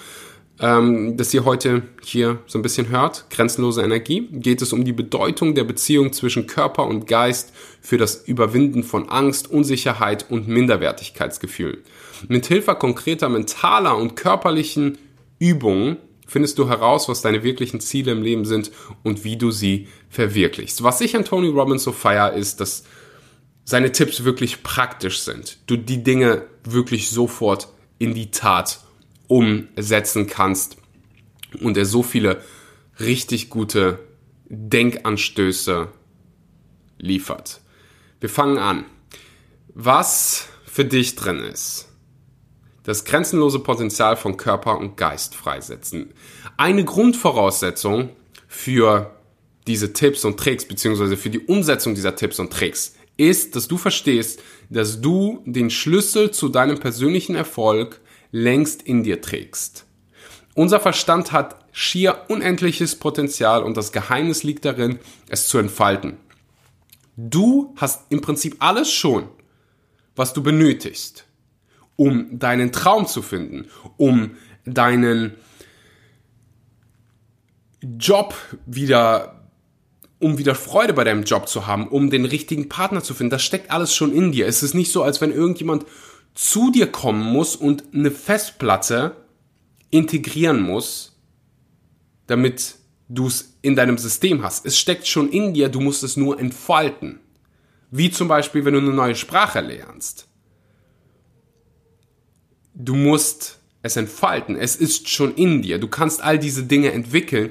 ähm, 0.60 1.16
das 1.16 1.32
ihr 1.32 1.44
heute 1.44 1.82
hier 2.02 2.38
so 2.46 2.58
ein 2.58 2.62
bisschen 2.62 2.88
hört, 2.88 3.26
grenzenlose 3.30 3.82
Energie, 3.82 4.28
geht 4.32 4.60
es 4.62 4.72
um 4.72 4.84
die 4.84 4.92
Bedeutung 4.92 5.54
der 5.54 5.64
Beziehung 5.64 6.12
zwischen 6.12 6.46
Körper 6.46 6.86
und 6.86 7.06
Geist 7.06 7.52
für 7.80 7.98
das 7.98 8.26
Überwinden 8.26 8.82
von 8.82 9.08
Angst, 9.08 9.50
Unsicherheit 9.50 10.26
und 10.30 10.48
Minderwertigkeitsgefühlen. 10.48 11.78
Mit 12.28 12.46
Hilfe 12.46 12.74
konkreter 12.74 13.28
mentaler 13.28 13.96
und 13.96 14.16
körperlichen 14.16 14.98
Übungen 15.38 15.98
findest 16.26 16.58
du 16.58 16.68
heraus, 16.68 17.08
was 17.08 17.22
deine 17.22 17.42
wirklichen 17.42 17.80
Ziele 17.80 18.12
im 18.12 18.22
Leben 18.22 18.44
sind 18.44 18.70
und 19.02 19.24
wie 19.24 19.36
du 19.36 19.50
sie 19.50 19.88
verwirklichst. 20.10 20.82
Was 20.82 21.00
ich 21.00 21.16
an 21.16 21.24
Tony 21.24 21.48
Robbins 21.48 21.84
so 21.84 21.92
feier, 21.92 22.32
ist, 22.32 22.60
dass 22.60 22.84
seine 23.64 23.92
Tipps 23.92 24.24
wirklich 24.24 24.62
praktisch 24.62 25.20
sind. 25.20 25.58
Du 25.66 25.76
die 25.76 26.02
Dinge 26.02 26.42
wirklich 26.64 27.10
sofort 27.10 27.68
in 27.98 28.14
die 28.14 28.30
Tat 28.30 28.80
umsetzen 29.28 30.26
kannst 30.26 30.76
und 31.60 31.76
er 31.76 31.86
so 31.86 32.02
viele 32.02 32.42
richtig 32.98 33.50
gute 33.50 34.00
Denkanstöße 34.48 35.88
liefert. 36.98 37.60
Wir 38.20 38.28
fangen 38.28 38.58
an. 38.58 38.84
Was 39.74 40.48
für 40.66 40.84
dich 40.84 41.14
drin 41.14 41.38
ist. 41.38 41.88
Das 42.82 43.04
grenzenlose 43.04 43.60
Potenzial 43.60 44.16
von 44.16 44.36
Körper 44.36 44.78
und 44.78 44.96
Geist 44.96 45.34
freisetzen. 45.34 46.14
Eine 46.56 46.84
Grundvoraussetzung 46.84 48.10
für 48.48 49.14
diese 49.66 49.92
Tipps 49.92 50.24
und 50.24 50.40
Tricks, 50.40 50.64
beziehungsweise 50.66 51.16
für 51.16 51.30
die 51.30 51.40
Umsetzung 51.40 51.94
dieser 51.94 52.16
Tipps 52.16 52.40
und 52.40 52.52
Tricks, 52.52 52.94
ist, 53.18 53.54
dass 53.54 53.68
du 53.68 53.76
verstehst, 53.76 54.40
dass 54.70 55.00
du 55.00 55.42
den 55.44 55.70
Schlüssel 55.70 56.30
zu 56.30 56.48
deinem 56.48 56.78
persönlichen 56.78 57.34
Erfolg 57.34 58.00
längst 58.30 58.82
in 58.82 59.02
dir 59.02 59.20
trägst. 59.20 59.86
Unser 60.54 60.80
Verstand 60.80 61.32
hat 61.32 61.64
schier 61.72 62.24
unendliches 62.28 62.96
Potenzial 62.96 63.62
und 63.62 63.76
das 63.76 63.92
Geheimnis 63.92 64.42
liegt 64.42 64.64
darin, 64.64 64.98
es 65.28 65.46
zu 65.46 65.58
entfalten. 65.58 66.16
Du 67.16 67.74
hast 67.76 68.10
im 68.10 68.20
Prinzip 68.20 68.56
alles 68.58 68.92
schon, 68.92 69.28
was 70.16 70.32
du 70.32 70.42
benötigst, 70.42 71.24
um 71.96 72.38
deinen 72.38 72.72
Traum 72.72 73.06
zu 73.06 73.22
finden, 73.22 73.68
um 73.96 74.36
deinen 74.64 75.34
Job 77.80 78.34
wieder 78.66 79.38
um 80.20 80.38
wieder 80.38 80.54
Freude 80.54 80.94
bei 80.94 81.04
deinem 81.04 81.22
Job 81.22 81.48
zu 81.48 81.66
haben, 81.66 81.86
um 81.86 82.10
den 82.10 82.24
richtigen 82.24 82.68
Partner 82.68 83.02
zu 83.02 83.14
finden. 83.14 83.30
Das 83.30 83.42
steckt 83.42 83.70
alles 83.70 83.94
schon 83.94 84.12
in 84.12 84.32
dir. 84.32 84.46
Es 84.46 84.62
ist 84.62 84.74
nicht 84.74 84.90
so, 84.90 85.02
als 85.02 85.20
wenn 85.20 85.32
irgendjemand 85.32 85.86
zu 86.38 86.70
dir 86.70 86.86
kommen 86.86 87.20
muss 87.32 87.56
und 87.56 87.82
eine 87.92 88.12
Festplatte 88.12 89.16
integrieren 89.90 90.60
muss, 90.60 91.18
damit 92.28 92.76
du 93.08 93.26
es 93.26 93.56
in 93.60 93.74
deinem 93.74 93.98
System 93.98 94.44
hast. 94.44 94.64
Es 94.64 94.78
steckt 94.78 95.08
schon 95.08 95.30
in 95.30 95.52
dir, 95.52 95.68
du 95.68 95.80
musst 95.80 96.04
es 96.04 96.16
nur 96.16 96.38
entfalten. 96.38 97.18
Wie 97.90 98.12
zum 98.12 98.28
Beispiel, 98.28 98.64
wenn 98.64 98.74
du 98.74 98.78
eine 98.78 98.92
neue 98.92 99.16
Sprache 99.16 99.60
lernst. 99.60 100.28
Du 102.72 102.94
musst 102.94 103.58
es 103.82 103.96
entfalten. 103.96 104.54
Es 104.54 104.76
ist 104.76 105.08
schon 105.08 105.34
in 105.34 105.62
dir. 105.62 105.80
Du 105.80 105.88
kannst 105.88 106.22
all 106.22 106.38
diese 106.38 106.62
Dinge 106.62 106.92
entwickeln. 106.92 107.50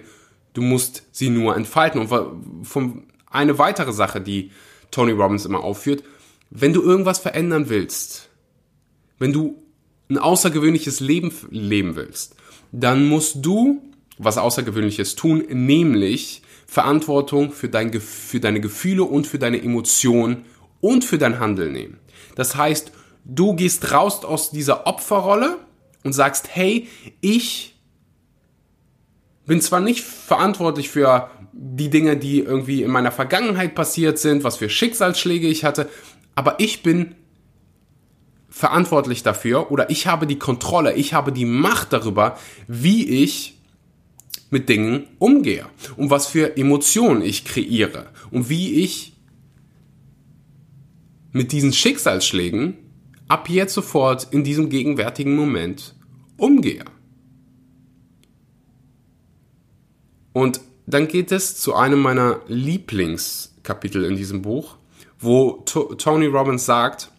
Du 0.53 0.61
musst 0.61 1.03
sie 1.11 1.29
nur 1.29 1.57
entfalten. 1.57 1.99
Und 1.99 2.65
von 2.65 3.07
eine 3.29 3.57
weitere 3.57 3.91
Sache, 3.91 4.21
die 4.21 4.51
Tony 4.91 5.11
Robbins 5.11 5.43
immer 5.43 5.61
aufführt, 5.61 6.05
wenn 6.49 6.71
du 6.71 6.81
irgendwas 6.81 7.19
verändern 7.19 7.67
willst, 7.67 8.26
wenn 9.19 9.33
du 9.33 9.61
ein 10.09 10.17
außergewöhnliches 10.17 10.99
Leben 10.99 11.31
leben 11.49 11.95
willst, 11.95 12.35
dann 12.71 13.07
musst 13.07 13.45
du 13.45 13.81
was 14.17 14.37
Außergewöhnliches 14.37 15.15
tun, 15.15 15.43
nämlich 15.49 16.41
Verantwortung 16.65 17.51
für, 17.51 17.69
dein, 17.69 17.93
für 18.01 18.39
deine 18.39 18.59
Gefühle 18.59 19.03
und 19.03 19.27
für 19.27 19.39
deine 19.39 19.61
Emotionen 19.61 20.45
und 20.81 21.05
für 21.05 21.17
dein 21.17 21.39
Handeln 21.39 21.71
nehmen. 21.71 21.99
Das 22.35 22.55
heißt, 22.55 22.91
du 23.25 23.55
gehst 23.55 23.91
raus 23.91 24.23
aus 24.25 24.51
dieser 24.51 24.87
Opferrolle 24.87 25.57
und 26.03 26.13
sagst, 26.13 26.49
hey, 26.51 26.87
ich 27.21 27.75
bin 29.45 29.61
zwar 29.61 29.79
nicht 29.79 30.03
verantwortlich 30.03 30.89
für 30.89 31.29
die 31.53 31.89
Dinge, 31.89 32.17
die 32.17 32.39
irgendwie 32.39 32.83
in 32.83 32.91
meiner 32.91 33.11
Vergangenheit 33.11 33.75
passiert 33.75 34.19
sind, 34.19 34.43
was 34.43 34.57
für 34.57 34.69
Schicksalsschläge 34.69 35.47
ich 35.47 35.63
hatte, 35.63 35.89
aber 36.35 36.59
ich 36.59 36.83
bin 36.83 37.15
verantwortlich 38.49 39.23
dafür 39.23 39.71
oder 39.71 39.89
ich 39.89 40.07
habe 40.07 40.27
die 40.27 40.39
Kontrolle, 40.39 40.93
ich 40.93 41.13
habe 41.13 41.31
die 41.31 41.45
Macht 41.45 41.93
darüber, 41.93 42.37
wie 42.67 43.23
ich 43.23 43.57
mit 44.49 44.69
Dingen 44.69 45.07
umgehe 45.19 45.65
und 45.97 46.09
was 46.09 46.27
für 46.27 46.57
Emotionen 46.57 47.21
ich 47.21 47.45
kreiere 47.45 48.09
und 48.31 48.49
wie 48.49 48.83
ich 48.83 49.13
mit 51.33 51.51
diesen 51.51 51.73
Schicksalsschlägen 51.73 52.77
ab 53.27 53.49
jetzt 53.49 53.73
sofort 53.73 54.27
in 54.31 54.43
diesem 54.43 54.69
gegenwärtigen 54.69 55.35
Moment 55.35 55.95
umgehe. 56.37 56.85
Und 60.33 60.61
dann 60.85 61.07
geht 61.07 61.31
es 61.31 61.57
zu 61.57 61.75
einem 61.75 61.99
meiner 61.99 62.41
Lieblingskapitel 62.47 64.05
in 64.05 64.15
diesem 64.15 64.41
Buch, 64.41 64.77
wo 65.19 65.63
Tony 65.65 66.27
Robbins 66.27 66.65
sagt, 66.65 67.11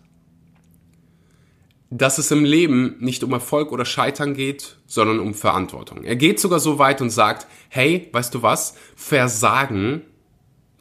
dass 1.90 2.18
es 2.18 2.30
im 2.30 2.44
Leben 2.44 2.96
nicht 3.00 3.24
um 3.24 3.32
Erfolg 3.32 3.72
oder 3.72 3.84
Scheitern 3.84 4.34
geht, 4.34 4.76
sondern 4.86 5.20
um 5.20 5.34
Verantwortung. 5.34 6.04
Er 6.04 6.16
geht 6.16 6.38
sogar 6.38 6.60
so 6.60 6.78
weit 6.78 7.00
und 7.00 7.10
sagt, 7.10 7.46
hey, 7.68 8.08
weißt 8.12 8.34
du 8.34 8.42
was, 8.42 8.74
Versagen 8.94 10.02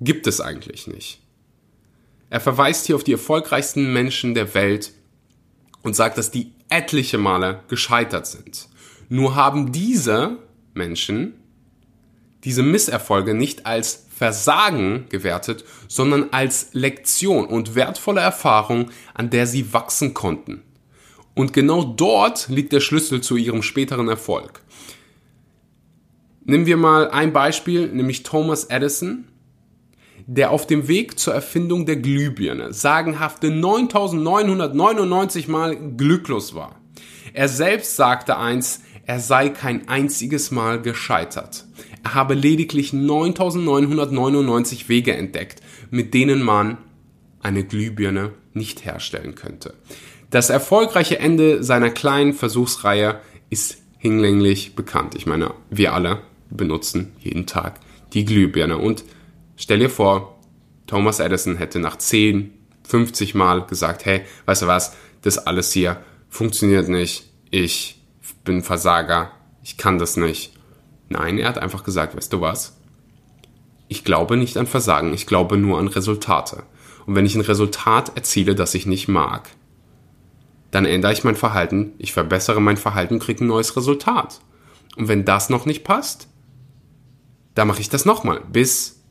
gibt 0.02 0.28
es 0.28 0.42
eigentlich 0.42 0.88
nicht. 0.88 1.22
Er 2.30 2.42
verweist 2.42 2.86
hier 2.86 2.96
auf 2.96 3.06
die 3.06 3.14
erfolgreichsten 3.14 3.94
Menschen 3.94 4.34
der 4.34 4.54
Welt 4.54 4.92
und 5.82 5.96
sagt, 5.96 6.18
dass 6.18 6.30
die 6.30 6.52
etliche 6.68 7.18
Male 7.18 7.62
gescheitert 7.70 8.28
sind. 8.28 8.68
Nur 9.08 9.36
haben 9.36 9.72
diese 9.72 10.38
Menschen 10.74 11.36
diese 12.44 12.64
Misserfolge 12.64 13.34
nicht 13.34 13.66
als 13.66 14.06
Versagen 14.10 15.08
gewertet, 15.10 15.66
sondern 15.88 16.30
als 16.32 16.70
Lektion 16.74 17.46
und 17.46 17.76
wertvolle 17.76 18.22
Erfahrung, 18.22 18.92
an 19.14 19.30
der 19.30 19.48
sie 19.48 19.74
wachsen 19.74 20.14
konnten. 20.14 20.64
Und 21.38 21.54
genau 21.54 21.84
dort 21.84 22.50
liegt 22.50 22.74
der 22.74 22.80
Schlüssel 22.80 23.22
zu 23.22 23.38
ihrem 23.38 23.62
späteren 23.62 24.08
Erfolg. 24.08 24.64
Nehmen 26.46 26.66
wir 26.66 26.78
mal 26.78 27.12
ein 27.12 27.32
Beispiel, 27.32 27.90
nämlich 27.90 28.24
Thomas 28.24 28.64
Edison, 28.64 29.28
der 30.26 30.50
auf 30.50 30.66
dem 30.66 30.88
Weg 30.88 31.20
zur 31.20 31.36
Erfindung 31.36 31.86
der 31.86 31.98
Glühbirne 31.98 32.74
sagenhafte 32.74 33.52
9999 33.52 35.48
Mal 35.48 35.76
glücklos 35.96 36.56
war. 36.56 36.82
Er 37.34 37.50
selbst 37.50 37.96
sagte 37.96 38.38
eins, 38.38 38.82
er 39.06 39.20
sei 39.20 39.50
kein 39.50 39.88
einziges 39.90 40.50
Mal 40.50 40.82
gescheitert. 40.82 41.66
Er 42.04 42.16
habe 42.16 42.34
lediglich 42.34 42.94
9999 42.94 44.90
Wege 44.90 45.16
entdeckt, 45.16 45.62
mit 45.92 46.16
denen 46.16 46.42
man 46.42 46.80
eine 47.42 47.64
Glühbirne 47.64 48.32
nicht 48.56 48.86
herstellen 48.86 49.36
könnte. 49.36 49.76
Das 50.30 50.50
erfolgreiche 50.50 51.20
Ende 51.20 51.64
seiner 51.64 51.90
kleinen 51.90 52.34
Versuchsreihe 52.34 53.22
ist 53.50 53.78
hinlänglich 53.98 54.76
bekannt. 54.76 55.16
Ich 55.16 55.26
meine, 55.26 55.54
wir 55.70 55.94
alle 55.94 56.22
benutzen 56.50 57.14
jeden 57.20 57.46
Tag 57.46 57.80
die 58.14 58.26
Glühbirne. 58.26 58.78
Und 58.78 59.04
stell 59.56 59.80
dir 59.80 59.90
vor, 59.90 60.40
Thomas 60.86 61.20
Edison 61.20 61.58
hätte 61.58 61.80
nach 61.80 61.98
10, 61.98 62.54
50 62.88 63.36
Mal 63.36 63.66
gesagt, 63.66 64.06
hey, 64.06 64.22
weißt 64.46 64.64
du 64.64 64.68
was, 64.68 64.96
das 65.22 65.38
alles 65.38 65.72
hier 65.72 66.02
funktioniert 66.30 66.88
nicht, 66.90 67.30
ich 67.50 68.02
bin 68.44 68.64
Versager, 68.64 69.32
ich 69.64 69.78
kann 69.78 70.00
das 70.00 70.18
nicht. 70.18 70.54
Nein, 71.10 71.38
er 71.38 71.50
hat 71.50 71.58
einfach 71.58 71.84
gesagt, 71.84 72.16
weißt 72.16 72.32
du 72.32 72.42
was, 72.42 72.78
ich 73.88 74.04
glaube 74.04 74.38
nicht 74.38 74.58
an 74.58 74.68
Versagen, 74.68 75.14
ich 75.14 75.26
glaube 75.26 75.58
nur 75.58 75.80
an 75.80 75.88
Resultate. 75.88 76.64
Und 77.06 77.16
wenn 77.16 77.26
ich 77.26 77.36
ein 77.36 77.42
Resultat 77.42 78.12
erziele, 78.16 78.56
das 78.56 78.74
ich 78.74 78.86
nicht 78.86 79.08
mag, 79.08 79.50
dann 80.72 80.86
ändere 80.86 81.14
ich 81.14 81.24
mein 81.24 81.36
Verhalten, 81.36 81.94
ich 81.98 82.14
verbessere 82.14 82.62
mein 82.62 82.78
Verhalten, 82.78 83.20
kriege 83.20 83.44
ein 83.44 83.48
neues 83.48 83.76
Resultat. 83.76 84.42
Und 84.96 85.08
wenn 85.08 85.26
das 85.26 85.50
noch 85.50 85.66
nicht 85.66 85.84
passt, 85.84 86.28
dann 87.56 87.68
mache 87.68 87.82
ich 87.82 87.90
das 87.90 88.06
nochmal, 88.06 88.42
bis 88.52 89.02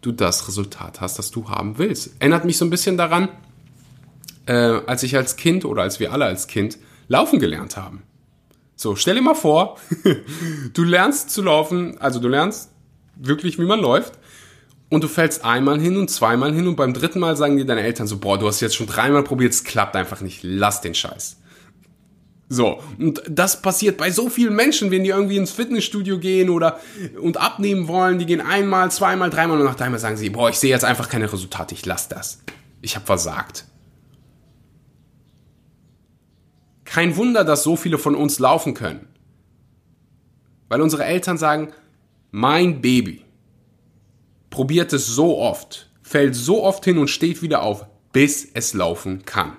du 0.00 0.12
das 0.12 0.46
Resultat 0.46 1.00
hast, 1.00 1.18
das 1.18 1.30
du 1.30 1.48
haben 1.48 1.78
willst. 1.78 2.12
Erinnert 2.20 2.44
mich 2.44 2.58
so 2.58 2.64
ein 2.64 2.70
bisschen 2.70 2.96
daran, 2.96 3.28
äh, 4.46 4.52
als 4.52 5.02
ich 5.02 5.16
als 5.16 5.36
Kind 5.36 5.64
oder 5.64 5.82
als 5.82 6.00
wir 6.00 6.12
alle 6.12 6.24
als 6.24 6.46
Kind 6.46 6.78
laufen 7.08 7.38
gelernt 7.38 7.76
haben. 7.76 8.02
So, 8.76 8.94
stell 8.94 9.16
dir 9.16 9.22
mal 9.22 9.34
vor, 9.34 9.78
du 10.74 10.84
lernst 10.84 11.30
zu 11.30 11.42
laufen, 11.42 11.98
also 11.98 12.20
du 12.20 12.28
lernst 12.28 12.70
wirklich, 13.16 13.58
wie 13.58 13.64
man 13.64 13.80
läuft 13.80 14.12
und 14.90 15.04
du 15.04 15.08
fällst 15.08 15.44
einmal 15.44 15.80
hin 15.80 15.96
und 15.96 16.08
zweimal 16.08 16.54
hin 16.54 16.66
und 16.66 16.76
beim 16.76 16.94
dritten 16.94 17.20
Mal 17.20 17.36
sagen 17.36 17.56
dir 17.56 17.66
deine 17.66 17.82
Eltern 17.82 18.06
so, 18.06 18.18
boah, 18.18 18.38
du 18.38 18.46
hast 18.46 18.60
jetzt 18.60 18.76
schon 18.76 18.86
dreimal 18.86 19.22
probiert, 19.22 19.52
es 19.52 19.64
klappt 19.64 19.96
einfach 19.96 20.20
nicht, 20.20 20.40
lass 20.42 20.80
den 20.80 20.94
Scheiß. 20.94 21.36
So, 22.50 22.82
und 22.98 23.20
das 23.28 23.60
passiert 23.60 23.98
bei 23.98 24.10
so 24.10 24.30
vielen 24.30 24.56
Menschen, 24.56 24.90
wenn 24.90 25.04
die 25.04 25.10
irgendwie 25.10 25.36
ins 25.36 25.50
Fitnessstudio 25.50 26.18
gehen 26.18 26.48
oder 26.48 26.80
und 27.20 27.36
abnehmen 27.36 27.88
wollen, 27.88 28.18
die 28.18 28.24
gehen 28.24 28.40
einmal, 28.40 28.90
zweimal, 28.90 29.28
dreimal 29.28 29.58
und 29.58 29.66
nach 29.66 29.74
dreimal 29.74 29.98
sagen 29.98 30.16
sie, 30.16 30.30
boah, 30.30 30.48
ich 30.48 30.56
sehe 30.56 30.70
jetzt 30.70 30.84
einfach 30.84 31.10
keine 31.10 31.30
Resultate, 31.30 31.74
ich 31.74 31.84
lass 31.84 32.08
das. 32.08 32.40
Ich 32.80 32.96
habe 32.96 33.04
versagt. 33.04 33.66
Kein 36.86 37.16
Wunder, 37.16 37.44
dass 37.44 37.64
so 37.64 37.76
viele 37.76 37.98
von 37.98 38.14
uns 38.14 38.38
laufen 38.38 38.72
können. 38.72 39.06
Weil 40.68 40.80
unsere 40.80 41.04
Eltern 41.04 41.36
sagen, 41.36 41.72
mein 42.30 42.80
Baby, 42.80 43.24
probiert 44.58 44.92
es 44.92 45.06
so 45.06 45.38
oft, 45.38 45.88
fällt 46.02 46.34
so 46.34 46.64
oft 46.64 46.84
hin 46.84 46.98
und 46.98 47.06
steht 47.06 47.42
wieder 47.42 47.62
auf, 47.62 47.86
bis 48.10 48.44
es 48.54 48.74
laufen 48.74 49.24
kann. 49.24 49.52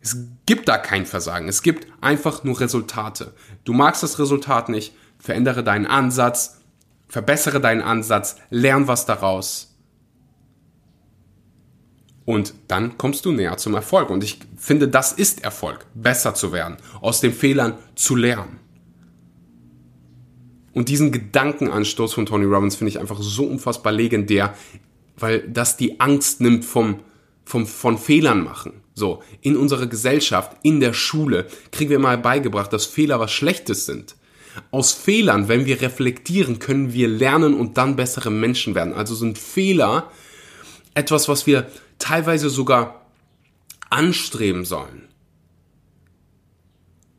Es 0.00 0.16
gibt 0.46 0.68
da 0.68 0.78
kein 0.78 1.06
Versagen, 1.06 1.46
es 1.46 1.62
gibt 1.62 1.86
einfach 2.00 2.42
nur 2.42 2.58
Resultate. 2.58 3.34
Du 3.62 3.72
magst 3.72 4.02
das 4.02 4.18
Resultat 4.18 4.68
nicht, 4.68 4.96
verändere 5.20 5.62
deinen 5.62 5.86
Ansatz, 5.86 6.58
verbessere 7.06 7.60
deinen 7.60 7.82
Ansatz, 7.82 8.34
lern 8.50 8.88
was 8.88 9.06
daraus. 9.06 9.76
Und 12.24 12.54
dann 12.66 12.98
kommst 12.98 13.24
du 13.26 13.30
näher 13.30 13.58
zum 13.58 13.74
Erfolg. 13.74 14.10
Und 14.10 14.24
ich 14.24 14.40
finde, 14.56 14.88
das 14.88 15.12
ist 15.12 15.44
Erfolg, 15.44 15.86
besser 15.94 16.34
zu 16.34 16.52
werden, 16.52 16.78
aus 17.00 17.20
den 17.20 17.32
Fehlern 17.32 17.78
zu 17.94 18.16
lernen. 18.16 18.58
Und 20.72 20.88
diesen 20.88 21.12
Gedankenanstoß 21.12 22.14
von 22.14 22.26
Tony 22.26 22.46
Robbins 22.46 22.76
finde 22.76 22.90
ich 22.90 22.98
einfach 22.98 23.20
so 23.20 23.44
unfassbar 23.44 23.92
legendär, 23.92 24.54
weil 25.16 25.40
das 25.48 25.76
die 25.76 26.00
Angst 26.00 26.40
nimmt 26.40 26.64
vom, 26.64 27.00
vom, 27.44 27.66
von 27.66 27.98
Fehlern 27.98 28.42
machen. 28.42 28.82
So, 28.94 29.22
in 29.40 29.56
unserer 29.56 29.86
Gesellschaft, 29.86 30.56
in 30.62 30.80
der 30.80 30.92
Schule, 30.92 31.46
kriegen 31.70 31.90
wir 31.90 31.98
mal 31.98 32.18
beigebracht, 32.18 32.72
dass 32.72 32.86
Fehler 32.86 33.20
was 33.20 33.32
Schlechtes 33.32 33.86
sind. 33.86 34.16
Aus 34.70 34.92
Fehlern, 34.92 35.48
wenn 35.48 35.64
wir 35.64 35.80
reflektieren, 35.80 36.58
können 36.58 36.92
wir 36.92 37.08
lernen 37.08 37.54
und 37.54 37.78
dann 37.78 37.96
bessere 37.96 38.30
Menschen 38.30 38.74
werden. 38.74 38.92
Also 38.92 39.14
sind 39.14 39.38
Fehler 39.38 40.10
etwas, 40.94 41.28
was 41.28 41.46
wir 41.46 41.70
teilweise 41.98 42.50
sogar 42.50 43.06
anstreben 43.88 44.64
sollen. 44.64 45.08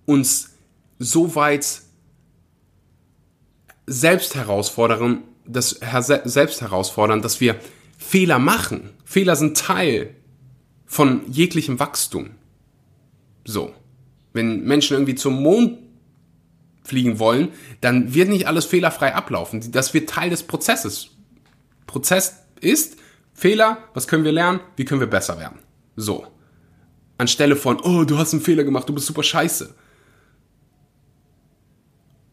Uns 0.06 0.52
so 1.00 1.36
weit 1.36 1.83
selbst 3.86 4.36
herausfordern, 4.36 5.24
das 5.46 5.80
selbst 6.26 6.62
herausfordern, 6.62 7.22
dass 7.22 7.42
wir 7.42 7.56
Fehler 7.98 8.40
machen. 8.40 8.92
Fehler 9.06 9.36
sind 9.36 9.58
Teil 9.58 10.16
von 10.86 11.22
jeglichem 11.32 11.80
Wachstum. 11.80 12.32
So. 13.46 13.74
Wenn 14.32 14.64
Menschen 14.64 14.94
irgendwie 14.94 15.16
zum 15.16 15.42
Mond 15.42 15.80
fliegen 16.84 17.20
wollen, 17.20 17.50
dann 17.82 18.14
wird 18.14 18.30
nicht 18.30 18.48
alles 18.48 18.66
fehlerfrei 18.66 19.14
ablaufen. 19.14 19.72
Das 19.72 19.94
wird 19.94 20.10
Teil 20.10 20.30
des 20.30 20.44
Prozesses. 20.44 21.12
Prozess 21.88 22.38
ist 22.60 22.98
Fehler, 23.34 23.78
was 23.94 24.08
können 24.08 24.24
wir 24.24 24.32
lernen, 24.32 24.60
wie 24.76 24.86
können 24.86 25.00
wir 25.00 25.08
besser 25.08 25.40
werden. 25.40 25.60
So. 25.96 26.28
Anstelle 27.18 27.56
von, 27.56 27.80
oh, 27.80 28.04
du 28.06 28.18
hast 28.18 28.34
einen 28.34 28.42
Fehler 28.42 28.64
gemacht, 28.64 28.90
du 28.90 28.94
bist 28.94 29.06
super 29.08 29.24
scheiße. 29.24 29.76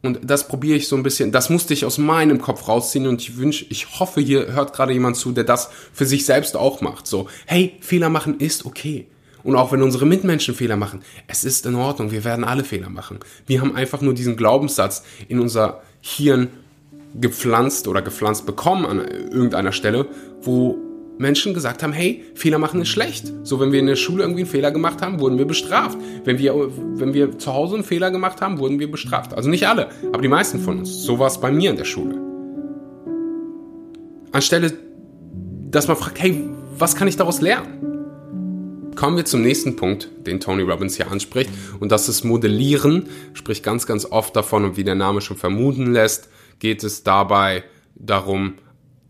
Und 0.02 0.20
das 0.22 0.48
probiere 0.48 0.78
ich 0.78 0.88
so 0.88 0.96
ein 0.96 1.02
bisschen, 1.02 1.30
das 1.30 1.50
musste 1.50 1.74
ich 1.74 1.84
aus 1.84 1.98
meinem 1.98 2.40
Kopf 2.40 2.68
rausziehen 2.68 3.06
und 3.06 3.20
ich 3.20 3.36
wünsche, 3.36 3.66
ich 3.68 4.00
hoffe, 4.00 4.20
hier 4.20 4.52
hört 4.52 4.72
gerade 4.72 4.94
jemand 4.94 5.16
zu, 5.16 5.32
der 5.32 5.44
das 5.44 5.70
für 5.92 6.06
sich 6.06 6.24
selbst 6.24 6.56
auch 6.56 6.80
macht. 6.80 7.06
So, 7.06 7.28
hey, 7.44 7.76
Fehler 7.80 8.08
machen 8.08 8.40
ist 8.40 8.64
okay. 8.64 9.06
Und 9.42 9.56
auch 9.56 9.72
wenn 9.72 9.82
unsere 9.82 10.06
Mitmenschen 10.06 10.54
Fehler 10.54 10.76
machen, 10.76 11.02
es 11.26 11.44
ist 11.44 11.66
in 11.66 11.74
Ordnung, 11.74 12.10
wir 12.12 12.24
werden 12.24 12.44
alle 12.44 12.64
Fehler 12.64 12.88
machen. 12.88 13.18
Wir 13.46 13.60
haben 13.60 13.74
einfach 13.74 14.00
nur 14.00 14.14
diesen 14.14 14.36
Glaubenssatz 14.36 15.02
in 15.28 15.38
unser 15.38 15.82
Hirn 16.00 16.48
gepflanzt 17.14 17.88
oder 17.88 18.02
gepflanzt 18.02 18.46
bekommen 18.46 18.86
an 18.86 19.00
irgendeiner 19.00 19.72
Stelle, 19.72 20.06
wo 20.42 20.78
Menschen 21.20 21.52
gesagt 21.52 21.82
haben, 21.82 21.92
hey, 21.92 22.24
Fehler 22.34 22.58
machen 22.58 22.80
ist 22.80 22.88
schlecht. 22.88 23.30
So, 23.42 23.60
wenn 23.60 23.72
wir 23.72 23.78
in 23.78 23.86
der 23.86 23.96
Schule 23.96 24.22
irgendwie 24.22 24.40
einen 24.40 24.50
Fehler 24.50 24.70
gemacht 24.70 25.02
haben, 25.02 25.20
wurden 25.20 25.36
wir 25.36 25.44
bestraft. 25.44 25.98
Wenn 26.24 26.38
wir, 26.38 26.54
wenn 26.98 27.12
wir 27.12 27.38
zu 27.38 27.52
Hause 27.52 27.74
einen 27.74 27.84
Fehler 27.84 28.10
gemacht 28.10 28.40
haben, 28.40 28.58
wurden 28.58 28.80
wir 28.80 28.90
bestraft. 28.90 29.34
Also 29.34 29.50
nicht 29.50 29.68
alle, 29.68 29.90
aber 30.12 30.22
die 30.22 30.28
meisten 30.28 30.60
von 30.60 30.78
uns. 30.78 31.02
So 31.02 31.18
war 31.18 31.26
es 31.26 31.38
bei 31.38 31.52
mir 31.52 31.70
in 31.70 31.76
der 31.76 31.84
Schule. 31.84 32.18
Anstelle, 34.32 34.72
dass 35.70 35.88
man 35.88 35.98
fragt, 35.98 36.22
hey, 36.22 36.48
was 36.78 36.96
kann 36.96 37.06
ich 37.06 37.16
daraus 37.16 37.42
lernen? 37.42 38.94
Kommen 38.96 39.18
wir 39.18 39.26
zum 39.26 39.42
nächsten 39.42 39.76
Punkt, 39.76 40.08
den 40.26 40.40
Tony 40.40 40.62
Robbins 40.62 40.96
hier 40.96 41.10
anspricht, 41.10 41.50
und 41.80 41.92
das 41.92 42.08
ist 42.08 42.24
Modellieren, 42.24 43.08
spricht 43.34 43.62
ganz, 43.62 43.86
ganz 43.86 44.06
oft 44.06 44.34
davon, 44.34 44.64
und 44.64 44.78
wie 44.78 44.84
der 44.84 44.94
Name 44.94 45.20
schon 45.20 45.36
vermuten 45.36 45.92
lässt, 45.92 46.30
geht 46.60 46.82
es 46.82 47.02
dabei 47.02 47.62
darum, 47.94 48.54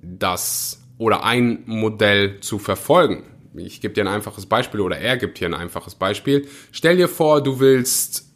dass 0.03 0.80
oder 1.01 1.25
ein 1.25 1.63
Modell 1.65 2.41
zu 2.41 2.59
verfolgen. 2.59 3.23
Ich 3.55 3.81
gebe 3.81 3.95
dir 3.95 4.05
ein 4.05 4.15
einfaches 4.15 4.45
Beispiel 4.45 4.81
oder 4.81 4.99
er 4.99 5.17
gibt 5.17 5.41
dir 5.41 5.49
ein 5.49 5.55
einfaches 5.55 5.95
Beispiel. 5.95 6.47
Stell 6.73 6.99
dir 6.99 7.09
vor, 7.09 7.43
du 7.43 7.59
willst 7.59 8.29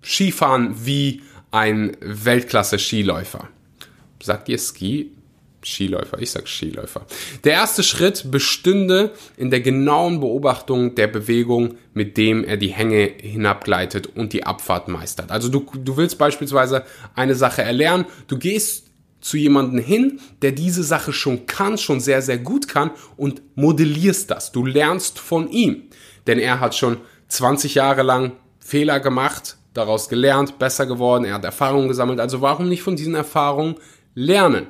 Skifahren 0.00 0.86
wie 0.86 1.22
ein 1.50 1.96
Weltklasse-Skiläufer. 2.00 3.48
Sagt 4.22 4.48
ihr 4.48 4.58
Ski? 4.58 5.10
Skiläufer, 5.64 6.20
ich 6.20 6.30
sag 6.30 6.46
Skiläufer. 6.46 7.04
Der 7.42 7.54
erste 7.54 7.82
Schritt 7.82 8.30
bestünde 8.30 9.10
in 9.36 9.50
der 9.50 9.60
genauen 9.60 10.20
Beobachtung 10.20 10.94
der 10.94 11.08
Bewegung, 11.08 11.78
mit 11.94 12.16
dem 12.16 12.44
er 12.44 12.58
die 12.58 12.68
Hänge 12.68 13.10
hinabgleitet 13.20 14.06
und 14.06 14.32
die 14.32 14.44
Abfahrt 14.44 14.86
meistert. 14.86 15.32
Also 15.32 15.48
du, 15.48 15.66
du 15.74 15.96
willst 15.96 16.16
beispielsweise 16.16 16.84
eine 17.16 17.34
Sache 17.34 17.62
erlernen, 17.62 18.06
du 18.28 18.38
gehst 18.38 18.87
zu 19.20 19.36
jemandem 19.36 19.80
hin, 19.80 20.20
der 20.42 20.52
diese 20.52 20.82
Sache 20.82 21.12
schon 21.12 21.46
kann, 21.46 21.78
schon 21.78 22.00
sehr, 22.00 22.22
sehr 22.22 22.38
gut 22.38 22.68
kann 22.68 22.90
und 23.16 23.42
modellierst 23.56 24.30
das. 24.30 24.52
Du 24.52 24.64
lernst 24.64 25.18
von 25.18 25.50
ihm. 25.50 25.84
Denn 26.26 26.38
er 26.38 26.60
hat 26.60 26.74
schon 26.74 26.98
20 27.28 27.74
Jahre 27.74 28.02
lang 28.02 28.32
Fehler 28.60 29.00
gemacht, 29.00 29.56
daraus 29.74 30.08
gelernt, 30.08 30.58
besser 30.58 30.86
geworden, 30.86 31.24
er 31.24 31.34
hat 31.34 31.44
Erfahrungen 31.44 31.88
gesammelt. 31.88 32.20
Also 32.20 32.40
warum 32.40 32.68
nicht 32.68 32.82
von 32.82 32.96
diesen 32.96 33.14
Erfahrungen 33.14 33.76
lernen? 34.14 34.66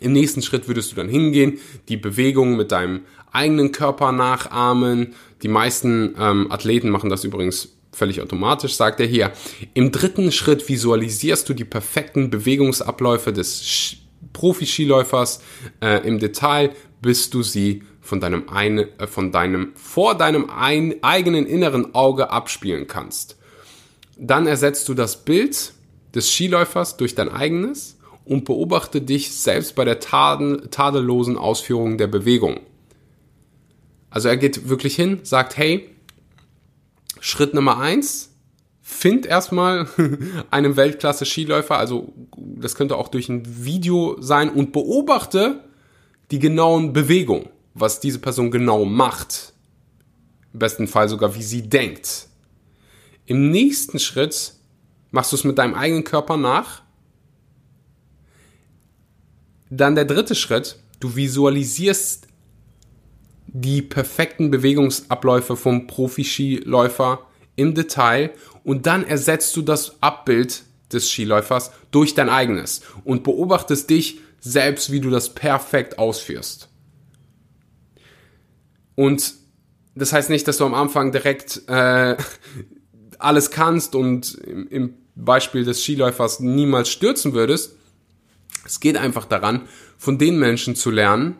Im 0.00 0.12
nächsten 0.12 0.42
Schritt 0.42 0.66
würdest 0.66 0.90
du 0.90 0.96
dann 0.96 1.08
hingehen, 1.08 1.58
die 1.88 1.96
Bewegung 1.96 2.56
mit 2.56 2.72
deinem 2.72 3.02
eigenen 3.30 3.70
Körper 3.70 4.10
nachahmen. 4.12 5.14
Die 5.42 5.48
meisten 5.48 6.14
ähm, 6.18 6.50
Athleten 6.50 6.90
machen 6.90 7.08
das 7.08 7.24
übrigens 7.24 7.76
völlig 7.92 8.20
automatisch, 8.20 8.74
sagt 8.74 9.00
er 9.00 9.06
hier. 9.06 9.32
Im 9.74 9.92
dritten 9.92 10.32
Schritt 10.32 10.68
visualisierst 10.68 11.48
du 11.48 11.54
die 11.54 11.64
perfekten 11.64 12.30
Bewegungsabläufe 12.30 13.32
des 13.32 13.96
Profi-Skiläufers 14.32 15.42
äh, 15.80 16.06
im 16.06 16.18
Detail, 16.18 16.70
bis 17.00 17.30
du 17.30 17.42
sie 17.42 17.82
von 18.00 18.20
deinem, 18.20 18.48
ein, 18.48 18.78
äh, 18.78 19.06
von 19.06 19.30
deinem 19.30 19.72
vor 19.74 20.16
deinem 20.16 20.50
ein, 20.50 21.02
eigenen 21.02 21.46
inneren 21.46 21.94
Auge 21.94 22.30
abspielen 22.30 22.86
kannst. 22.86 23.36
Dann 24.18 24.46
ersetzt 24.46 24.88
du 24.88 24.94
das 24.94 25.24
Bild 25.24 25.72
des 26.14 26.30
Skiläufers 26.30 26.96
durch 26.96 27.14
dein 27.14 27.28
eigenes 27.28 27.98
und 28.24 28.44
beobachte 28.44 29.00
dich 29.00 29.32
selbst 29.32 29.74
bei 29.74 29.84
der 29.84 30.00
tadel, 30.00 30.68
tadellosen 30.70 31.36
Ausführung 31.36 31.98
der 31.98 32.06
Bewegung. 32.06 32.60
Also 34.10 34.28
er 34.28 34.36
geht 34.36 34.68
wirklich 34.68 34.94
hin, 34.94 35.20
sagt, 35.22 35.56
hey, 35.56 35.88
Schritt 37.24 37.54
Nummer 37.54 37.78
eins, 37.78 38.30
find 38.80 39.26
erstmal 39.26 39.86
einen 40.50 40.74
Weltklasse-Skiläufer, 40.74 41.78
also 41.78 42.12
das 42.36 42.74
könnte 42.74 42.96
auch 42.96 43.06
durch 43.06 43.28
ein 43.28 43.64
Video 43.64 44.20
sein 44.20 44.50
und 44.50 44.72
beobachte 44.72 45.62
die 46.32 46.40
genauen 46.40 46.92
Bewegungen, 46.92 47.48
was 47.74 48.00
diese 48.00 48.18
Person 48.18 48.50
genau 48.50 48.84
macht. 48.84 49.52
Im 50.52 50.58
besten 50.58 50.88
Fall 50.88 51.08
sogar, 51.08 51.36
wie 51.36 51.44
sie 51.44 51.62
denkt. 51.62 52.26
Im 53.26 53.52
nächsten 53.52 54.00
Schritt 54.00 54.54
machst 55.12 55.30
du 55.30 55.36
es 55.36 55.44
mit 55.44 55.58
deinem 55.58 55.74
eigenen 55.74 56.02
Körper 56.02 56.36
nach. 56.36 56.82
Dann 59.70 59.94
der 59.94 60.06
dritte 60.06 60.34
Schritt, 60.34 60.80
du 60.98 61.14
visualisierst 61.14 62.26
die 63.52 63.82
perfekten 63.82 64.50
Bewegungsabläufe 64.50 65.56
vom 65.56 65.86
Profi-Skiläufer 65.86 67.26
im 67.56 67.74
Detail 67.74 68.30
und 68.64 68.86
dann 68.86 69.04
ersetzt 69.06 69.56
du 69.56 69.62
das 69.62 70.02
Abbild 70.02 70.62
des 70.92 71.10
Skiläufers 71.10 71.70
durch 71.90 72.14
dein 72.14 72.28
eigenes 72.28 72.82
und 73.04 73.24
beobachtest 73.24 73.90
dich 73.90 74.20
selbst, 74.40 74.90
wie 74.90 75.00
du 75.00 75.10
das 75.10 75.34
perfekt 75.34 75.98
ausführst. 75.98 76.68
Und 78.94 79.34
das 79.94 80.12
heißt 80.12 80.30
nicht, 80.30 80.48
dass 80.48 80.56
du 80.56 80.64
am 80.64 80.74
Anfang 80.74 81.12
direkt 81.12 81.62
äh, 81.68 82.16
alles 83.18 83.50
kannst 83.50 83.94
und 83.94 84.34
im, 84.34 84.68
im 84.68 84.94
Beispiel 85.14 85.64
des 85.64 85.82
Skiläufers 85.82 86.40
niemals 86.40 86.88
stürzen 86.88 87.34
würdest. 87.34 87.76
Es 88.64 88.80
geht 88.80 88.96
einfach 88.96 89.26
daran, 89.26 89.62
von 89.98 90.18
den 90.18 90.38
Menschen 90.38 90.74
zu 90.74 90.90
lernen, 90.90 91.36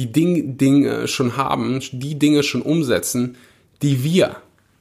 die 0.00 0.12
Ding, 0.12 0.56
Dinge 0.56 1.08
schon 1.08 1.36
haben, 1.36 1.80
die 1.92 2.18
Dinge 2.18 2.42
schon 2.42 2.62
umsetzen, 2.62 3.36
die 3.82 4.02
wir 4.02 4.36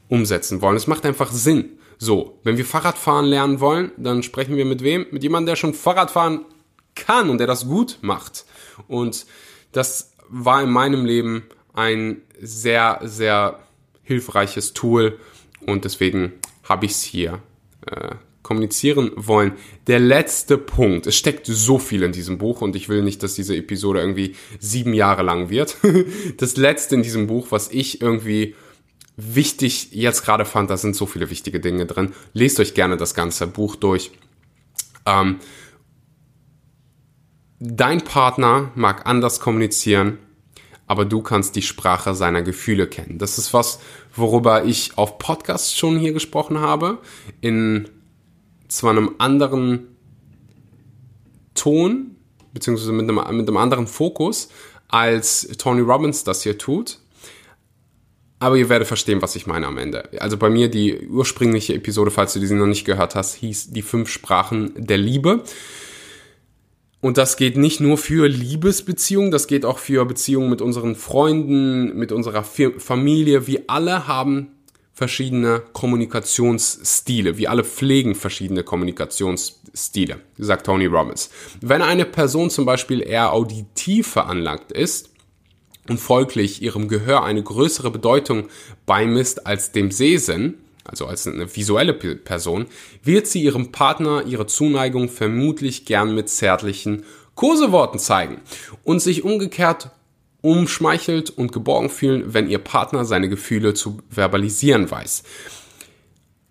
umsetzen 0.07 0.61
wollen. 0.61 0.77
Es 0.77 0.87
macht 0.87 1.05
einfach 1.05 1.31
Sinn. 1.31 1.77
So, 1.97 2.39
wenn 2.43 2.57
wir 2.57 2.65
Fahrradfahren 2.65 3.25
lernen 3.25 3.59
wollen, 3.59 3.91
dann 3.97 4.23
sprechen 4.23 4.55
wir 4.55 4.65
mit 4.65 4.83
wem? 4.83 5.05
Mit 5.11 5.23
jemandem, 5.23 5.47
der 5.47 5.55
schon 5.57 5.73
Fahrradfahren 5.73 6.45
kann 6.95 7.29
und 7.29 7.39
der 7.39 7.47
das 7.47 7.67
gut 7.67 7.97
macht. 8.01 8.45
Und 8.87 9.25
das 9.73 10.13
war 10.29 10.63
in 10.63 10.69
meinem 10.69 11.05
Leben 11.05 11.43
ein 11.73 12.21
sehr, 12.39 13.01
sehr 13.03 13.59
hilfreiches 14.03 14.73
Tool 14.73 15.19
und 15.65 15.85
deswegen 15.85 16.33
habe 16.63 16.85
ich 16.85 16.91
es 16.91 17.03
hier 17.03 17.41
äh, 17.85 18.15
kommunizieren 18.49 19.11
wollen. 19.15 19.53
Der 19.85 19.99
letzte 19.99 20.57
Punkt. 20.57 21.05
Es 21.05 21.15
steckt 21.15 21.45
so 21.45 21.77
viel 21.77 22.01
in 22.01 22.11
diesem 22.11 22.39
Buch 22.39 22.61
und 22.61 22.75
ich 22.75 22.89
will 22.89 23.03
nicht, 23.03 23.21
dass 23.21 23.35
diese 23.35 23.55
Episode 23.55 23.99
irgendwie 23.99 24.35
sieben 24.59 24.95
Jahre 24.95 25.21
lang 25.21 25.49
wird. 25.51 25.77
Das 26.37 26.57
letzte 26.57 26.95
in 26.95 27.03
diesem 27.03 27.27
Buch, 27.27 27.47
was 27.51 27.69
ich 27.69 28.01
irgendwie 28.01 28.55
wichtig 29.17 29.89
jetzt 29.91 30.23
gerade 30.25 30.45
fand, 30.45 30.71
da 30.71 30.77
sind 30.77 30.95
so 30.95 31.05
viele 31.05 31.29
wichtige 31.29 31.59
Dinge 31.59 31.85
drin. 31.85 32.13
Lest 32.33 32.59
euch 32.59 32.73
gerne 32.73 32.97
das 32.97 33.13
ganze 33.13 33.45
Buch 33.45 33.75
durch. 33.75 34.09
Ähm, 35.05 35.37
dein 37.59 38.03
Partner 38.03 38.71
mag 38.73 39.05
anders 39.05 39.39
kommunizieren, 39.39 40.17
aber 40.87 41.05
du 41.05 41.21
kannst 41.21 41.55
die 41.55 41.61
Sprache 41.61 42.15
seiner 42.15 42.41
Gefühle 42.41 42.87
kennen. 42.87 43.19
Das 43.19 43.37
ist 43.37 43.53
was, 43.53 43.79
worüber 44.15 44.65
ich 44.65 44.97
auf 44.97 45.19
Podcasts 45.19 45.77
schon 45.77 45.99
hier 45.99 46.13
gesprochen 46.13 46.59
habe. 46.61 46.97
In 47.41 47.87
zwar 48.69 48.91
einem 48.91 49.15
anderen 49.17 49.87
Ton, 51.55 52.15
beziehungsweise 52.53 52.93
mit 52.93 53.09
einem, 53.09 53.37
mit 53.37 53.47
einem 53.47 53.57
anderen 53.57 53.87
Fokus, 53.87 54.49
als 54.87 55.47
Tony 55.57 55.81
Robbins 55.81 56.23
das 56.23 56.43
hier 56.43 56.57
tut. 56.57 56.99
Aber 58.39 58.55
ihr 58.55 58.69
werdet 58.69 58.87
verstehen, 58.87 59.21
was 59.21 59.35
ich 59.35 59.47
meine 59.47 59.67
am 59.67 59.77
Ende. 59.77 60.09
Also 60.21 60.37
bei 60.37 60.49
mir 60.49 60.69
die 60.69 61.07
ursprüngliche 61.07 61.73
Episode, 61.73 62.09
falls 62.09 62.33
du 62.33 62.39
diese 62.39 62.55
noch 62.55 62.67
nicht 62.67 62.85
gehört 62.85 63.15
hast, 63.15 63.35
hieß 63.35 63.71
die 63.71 63.81
fünf 63.81 64.09
Sprachen 64.09 64.71
der 64.77 64.97
Liebe. 64.97 65.43
Und 67.01 67.17
das 67.17 67.35
geht 67.35 67.57
nicht 67.57 67.81
nur 67.81 67.97
für 67.97 68.27
Liebesbeziehungen, 68.27 69.31
das 69.31 69.47
geht 69.47 69.65
auch 69.65 69.77
für 69.77 70.05
Beziehungen 70.05 70.49
mit 70.49 70.61
unseren 70.61 70.95
Freunden, 70.95 71.97
mit 71.97 72.11
unserer 72.11 72.43
Familie. 72.43 73.47
Wir 73.47 73.63
alle 73.67 74.07
haben 74.07 74.58
verschiedene 74.99 75.63
Kommunikationsstile. 75.71 77.37
Wir 77.37 77.51
alle 77.51 77.63
pflegen 77.63 78.15
verschiedene 78.15 78.63
Kommunikationsstile, 78.63 80.19
sagt 80.37 80.65
Tony 80.65 80.87
Robbins. 80.87 81.29
Wenn 81.61 81.81
eine 81.81 82.03
Person 82.03 82.49
zum 82.49 82.65
Beispiel 82.65 83.01
eher 83.01 83.31
auditiv 83.31 84.07
veranlagt 84.07 84.73
ist 84.73 85.11
und 85.87 86.01
folglich 86.01 86.61
ihrem 86.61 86.89
Gehör 86.89 87.23
eine 87.23 87.41
größere 87.41 87.91
Bedeutung 87.91 88.49
beimisst 88.85 89.47
als 89.47 89.71
dem 89.71 89.89
Sehsinn, 89.89 90.55
also 90.83 91.05
als 91.05 91.25
eine 91.27 91.55
visuelle 91.55 91.93
Person, 91.93 92.65
wird 93.01 93.25
sie 93.25 93.41
ihrem 93.41 93.71
Partner 93.71 94.25
ihre 94.27 94.47
Zuneigung 94.47 95.07
vermutlich 95.07 95.85
gern 95.85 96.13
mit 96.13 96.27
zärtlichen 96.27 97.05
Koseworten 97.35 97.99
zeigen 97.99 98.41
und 98.83 98.99
sich 98.99 99.23
umgekehrt 99.23 99.91
umschmeichelt 100.41 101.29
und 101.29 101.51
geborgen 101.51 101.89
fühlen, 101.89 102.33
wenn 102.33 102.49
ihr 102.49 102.59
Partner 102.59 103.05
seine 103.05 103.29
Gefühle 103.29 103.73
zu 103.73 103.99
verbalisieren 104.09 104.89
weiß. 104.89 105.23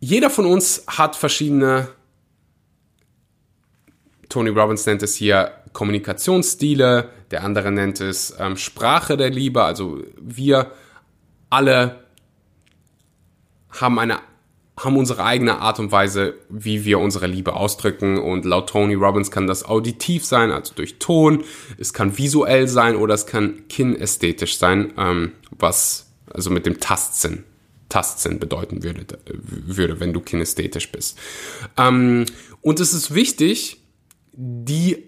Jeder 0.01 0.31
von 0.31 0.47
uns 0.47 0.85
hat 0.87 1.17
verschiedene, 1.17 1.89
Tony 4.29 4.51
Robbins 4.51 4.87
nennt 4.87 5.03
es 5.03 5.15
hier 5.15 5.53
Kommunikationsstile, 5.73 7.11
der 7.31 7.45
andere 7.45 7.73
nennt 7.73 8.01
es 8.01 8.35
ähm, 8.39 8.57
Sprache 8.57 9.17
der 9.17 9.31
Liebe, 9.31 9.65
also 9.65 10.03
wir 10.21 10.73
alle 11.51 12.05
haben 13.71 13.99
eine 13.99 14.21
haben 14.79 14.97
unsere 14.97 15.25
eigene 15.25 15.59
Art 15.59 15.79
und 15.81 15.93
Weise, 15.93 16.35
wie 16.49 16.85
wir 16.85 16.99
unsere 16.99 17.27
Liebe 17.27 17.55
ausdrücken. 17.55 18.19
Und 18.19 18.45
laut 18.45 18.69
Tony 18.71 18.95
Robbins 18.95 19.31
kann 19.31 19.47
das 19.47 19.65
auditiv 19.65 20.25
sein, 20.25 20.51
also 20.51 20.75
durch 20.75 20.99
Ton. 20.99 21.45
Es 21.79 21.93
kann 21.93 22.17
visuell 22.17 22.69
sein 22.69 22.97
oder 22.97 23.15
es 23.15 23.27
kann 23.27 23.69
kinästhetisch 23.69 24.57
sein, 24.59 24.93
ähm, 24.97 25.33
was 25.51 26.07
also 26.31 26.51
mit 26.51 26.67
dem 26.67 26.79
Tastsinn, 26.79 27.45
Tastsinn 27.89 28.39
bedeuten 28.39 28.83
würde, 28.83 29.05
würde 29.27 30.01
wenn 30.01 30.13
du 30.13 30.21
kinästhetisch 30.21 30.93
bist. 30.93 31.19
Ähm, 31.77 32.27
und 32.61 32.81
es 32.81 32.93
ist 32.93 33.15
wichtig, 33.15 33.83
die 34.33 35.05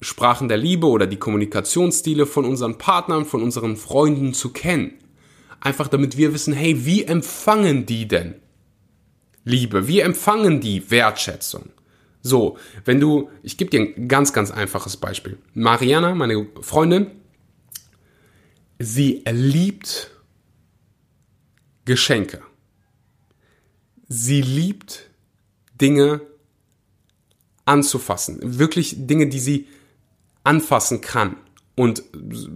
Sprachen 0.00 0.48
der 0.48 0.56
Liebe 0.56 0.86
oder 0.86 1.06
die 1.06 1.18
Kommunikationsstile 1.18 2.24
von 2.24 2.44
unseren 2.46 2.78
Partnern, 2.78 3.26
von 3.26 3.42
unseren 3.42 3.76
Freunden 3.76 4.32
zu 4.32 4.50
kennen. 4.50 4.94
Einfach 5.60 5.88
damit 5.88 6.16
wir 6.16 6.32
wissen, 6.32 6.54
hey, 6.54 6.86
wie 6.86 7.04
empfangen 7.04 7.84
die 7.84 8.08
denn? 8.08 8.36
Liebe? 9.44 9.88
Wie 9.88 10.00
empfangen 10.00 10.60
die 10.60 10.90
Wertschätzung? 10.90 11.70
So, 12.22 12.58
wenn 12.84 13.00
du, 13.00 13.30
ich 13.42 13.56
gebe 13.56 13.70
dir 13.70 13.80
ein 13.80 14.08
ganz, 14.08 14.32
ganz 14.32 14.50
einfaches 14.50 14.96
Beispiel. 14.96 15.38
Mariana, 15.54 16.14
meine 16.14 16.46
Freundin, 16.60 17.10
sie 18.78 19.24
liebt 19.30 20.10
Geschenke. 21.86 22.42
Sie 24.08 24.42
liebt 24.42 25.08
Dinge 25.80 26.20
anzufassen. 27.64 28.38
Wirklich 28.58 29.06
Dinge, 29.06 29.28
die 29.28 29.38
sie 29.38 29.66
anfassen 30.44 31.00
kann. 31.00 31.36
Und 31.80 32.02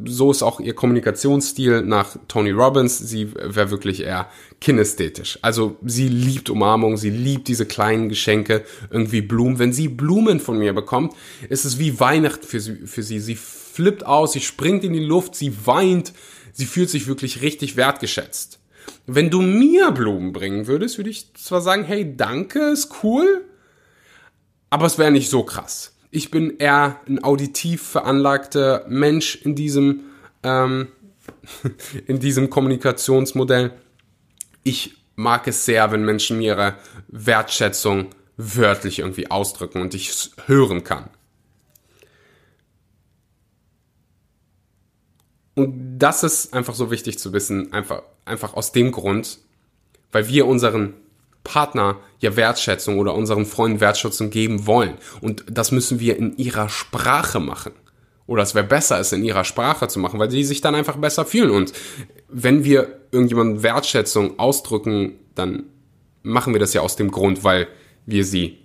so 0.05 0.31
ist 0.31 0.43
auch 0.43 0.61
ihr 0.61 0.75
Kommunikationsstil 0.75 1.81
nach 1.81 2.19
Tony 2.29 2.51
Robbins. 2.51 2.99
Sie 2.99 3.33
wäre 3.33 3.71
wirklich 3.71 4.03
eher 4.03 4.29
kinästhetisch. 4.61 5.39
Also 5.41 5.79
sie 5.83 6.09
liebt 6.09 6.51
Umarmung, 6.51 6.99
sie 6.99 7.09
liebt 7.09 7.49
diese 7.49 7.65
kleinen 7.65 8.11
Geschenke, 8.11 8.67
irgendwie 8.91 9.23
Blumen. 9.23 9.59
Wenn 9.59 9.73
sie 9.73 9.89
Blumen 9.89 10.41
von 10.41 10.59
mir 10.59 10.75
bekommt, 10.75 11.15
ist 11.49 11.65
es 11.65 11.79
wie 11.79 11.99
Weihnachten 11.99 12.47
für 12.47 12.61
sie. 12.61 12.87
Für 12.87 13.03
sie. 13.03 13.19
Sie 13.19 13.37
flippt 13.37 14.05
aus, 14.05 14.35
sie 14.35 14.43
springt 14.43 14.85
in 14.85 14.93
die 14.93 15.03
Luft, 15.03 15.37
sie 15.37 15.55
weint, 15.65 16.13
sie 16.53 16.67
fühlt 16.67 16.91
sich 16.91 17.07
wirklich 17.07 17.41
richtig 17.41 17.79
wertgeschätzt. 17.79 18.59
Wenn 19.07 19.31
du 19.31 19.41
mir 19.41 19.91
Blumen 19.91 20.35
bringen 20.35 20.67
würdest, 20.67 20.99
würde 20.99 21.09
ich 21.09 21.33
zwar 21.33 21.63
sagen, 21.63 21.85
hey, 21.85 22.15
danke, 22.15 22.59
ist 22.73 22.91
cool, 23.03 23.47
aber 24.69 24.85
es 24.85 24.99
wäre 24.99 25.11
nicht 25.11 25.31
so 25.31 25.45
krass. 25.45 25.94
Ich 26.15 26.31
bin 26.31 26.59
eher 26.59 27.01
ein 27.09 27.25
auditiv 27.25 27.83
veranlagter 27.83 28.87
Mensch 28.89 29.35
in 29.35 29.57
diesem, 29.57 30.05
ähm, 30.45 30.87
in 32.07 32.21
diesem 32.21 32.51
Kommunikationsmodell. 32.51 33.73
Ich 34.63 34.95
mag 35.17 35.49
es 35.49 35.65
sehr, 35.65 35.91
wenn 35.91 36.05
Menschen 36.05 36.39
mir 36.39 36.53
ihre 36.53 36.77
Wertschätzung 37.09 38.11
wörtlich 38.37 39.01
irgendwie 39.01 39.29
ausdrücken 39.29 39.81
und 39.81 39.93
ich 39.95 40.11
es 40.11 40.31
hören 40.47 40.85
kann. 40.85 41.11
Und 45.57 45.99
das 45.99 46.23
ist 46.23 46.55
einfach 46.55 46.77
so 46.77 46.93
wichtig 46.93 47.19
zu 47.19 47.33
wissen, 47.33 47.73
einfach, 47.73 48.05
einfach 48.25 48.55
aus 48.55 48.71
dem 48.71 48.93
Grund, 48.93 49.41
weil 50.13 50.29
wir 50.29 50.47
unseren 50.47 50.95
Partner 51.45 51.99
ja 52.19 52.37
Wertschätzung 52.37 52.99
oder 52.99 53.15
unseren 53.15 53.47
Freunden 53.47 53.81
Wertschätzung 53.81 54.31
geben 54.31 54.67
wollen. 54.67 54.95
Und 55.21 55.45
das 55.49 55.71
müssen 55.71 56.01
wir 56.01 56.17
in 56.17 56.37
ihrer 56.37 56.69
Sprache 56.69 57.39
machen. 57.39 57.73
Oder 58.27 58.43
es 58.43 58.55
wäre 58.55 58.67
besser, 58.67 58.99
es 58.99 59.13
in 59.13 59.23
ihrer 59.23 59.45
Sprache 59.45 59.87
zu 59.87 59.99
machen, 59.99 60.19
weil 60.19 60.31
sie 60.31 60.45
sich 60.45 60.63
dann 60.63 60.75
einfach 60.75 60.97
besser 60.97 61.27
fühlen. 61.27 61.51
Und 61.51 61.73
wenn 62.29 62.65
wir 62.65 63.01
irgendjemandem 63.13 63.63
Wertschätzung 63.63 64.39
ausdrücken, 64.39 65.19
dann 65.35 65.65
machen 66.23 66.55
wir 66.55 66.61
das 66.61 66.73
ja 66.73 66.81
aus 66.81 66.97
dem 66.97 67.11
Grund, 67.11 67.45
weil 67.45 67.69
wir 68.07 68.25
sie, 68.25 68.59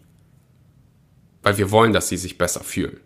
weil 1.44 1.58
wir 1.58 1.72
wollen, 1.72 1.92
dass 1.92 2.08
sie 2.08 2.18
sich 2.18 2.38
besser 2.38 2.62
fühlen. 2.62 3.00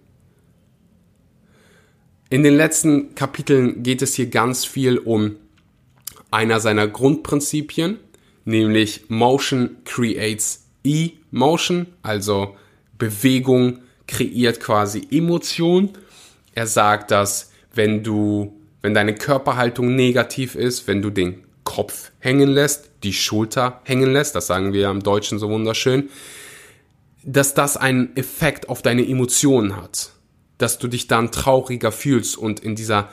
In 2.29 2.43
den 2.43 2.55
letzten 2.55 3.15
Kapiteln 3.15 3.83
geht 3.83 4.01
es 4.01 4.15
hier 4.15 4.27
ganz 4.27 4.65
viel 4.65 4.97
um 4.97 5.35
einer 6.31 6.59
seiner 6.59 6.87
Grundprinzipien, 6.87 7.99
nämlich 8.45 9.05
Motion 9.09 9.77
creates 9.85 10.65
Emotion, 10.83 11.87
also 12.01 12.55
Bewegung 12.97 13.79
kreiert 14.07 14.59
quasi 14.59 15.07
Emotion. 15.11 15.89
Er 16.53 16.67
sagt, 16.67 17.11
dass 17.11 17.51
wenn 17.73 18.03
du, 18.03 18.53
wenn 18.81 18.93
deine 18.93 19.15
Körperhaltung 19.15 19.95
negativ 19.95 20.55
ist, 20.55 20.87
wenn 20.87 21.01
du 21.01 21.09
den 21.09 21.43
Kopf 21.63 22.11
hängen 22.19 22.49
lässt, 22.49 22.89
die 23.03 23.13
Schulter 23.13 23.81
hängen 23.85 24.11
lässt, 24.11 24.35
das 24.35 24.47
sagen 24.47 24.73
wir 24.73 24.89
im 24.89 25.01
Deutschen 25.01 25.39
so 25.39 25.49
wunderschön, 25.49 26.09
dass 27.23 27.53
das 27.53 27.77
einen 27.77 28.15
Effekt 28.17 28.67
auf 28.69 28.81
deine 28.81 29.07
Emotionen 29.07 29.77
hat, 29.77 30.11
dass 30.57 30.77
du 30.77 30.87
dich 30.87 31.07
dann 31.07 31.31
trauriger 31.31 31.91
fühlst 31.91 32.37
und 32.37 32.59
in 32.59 32.75
dieser 32.75 33.09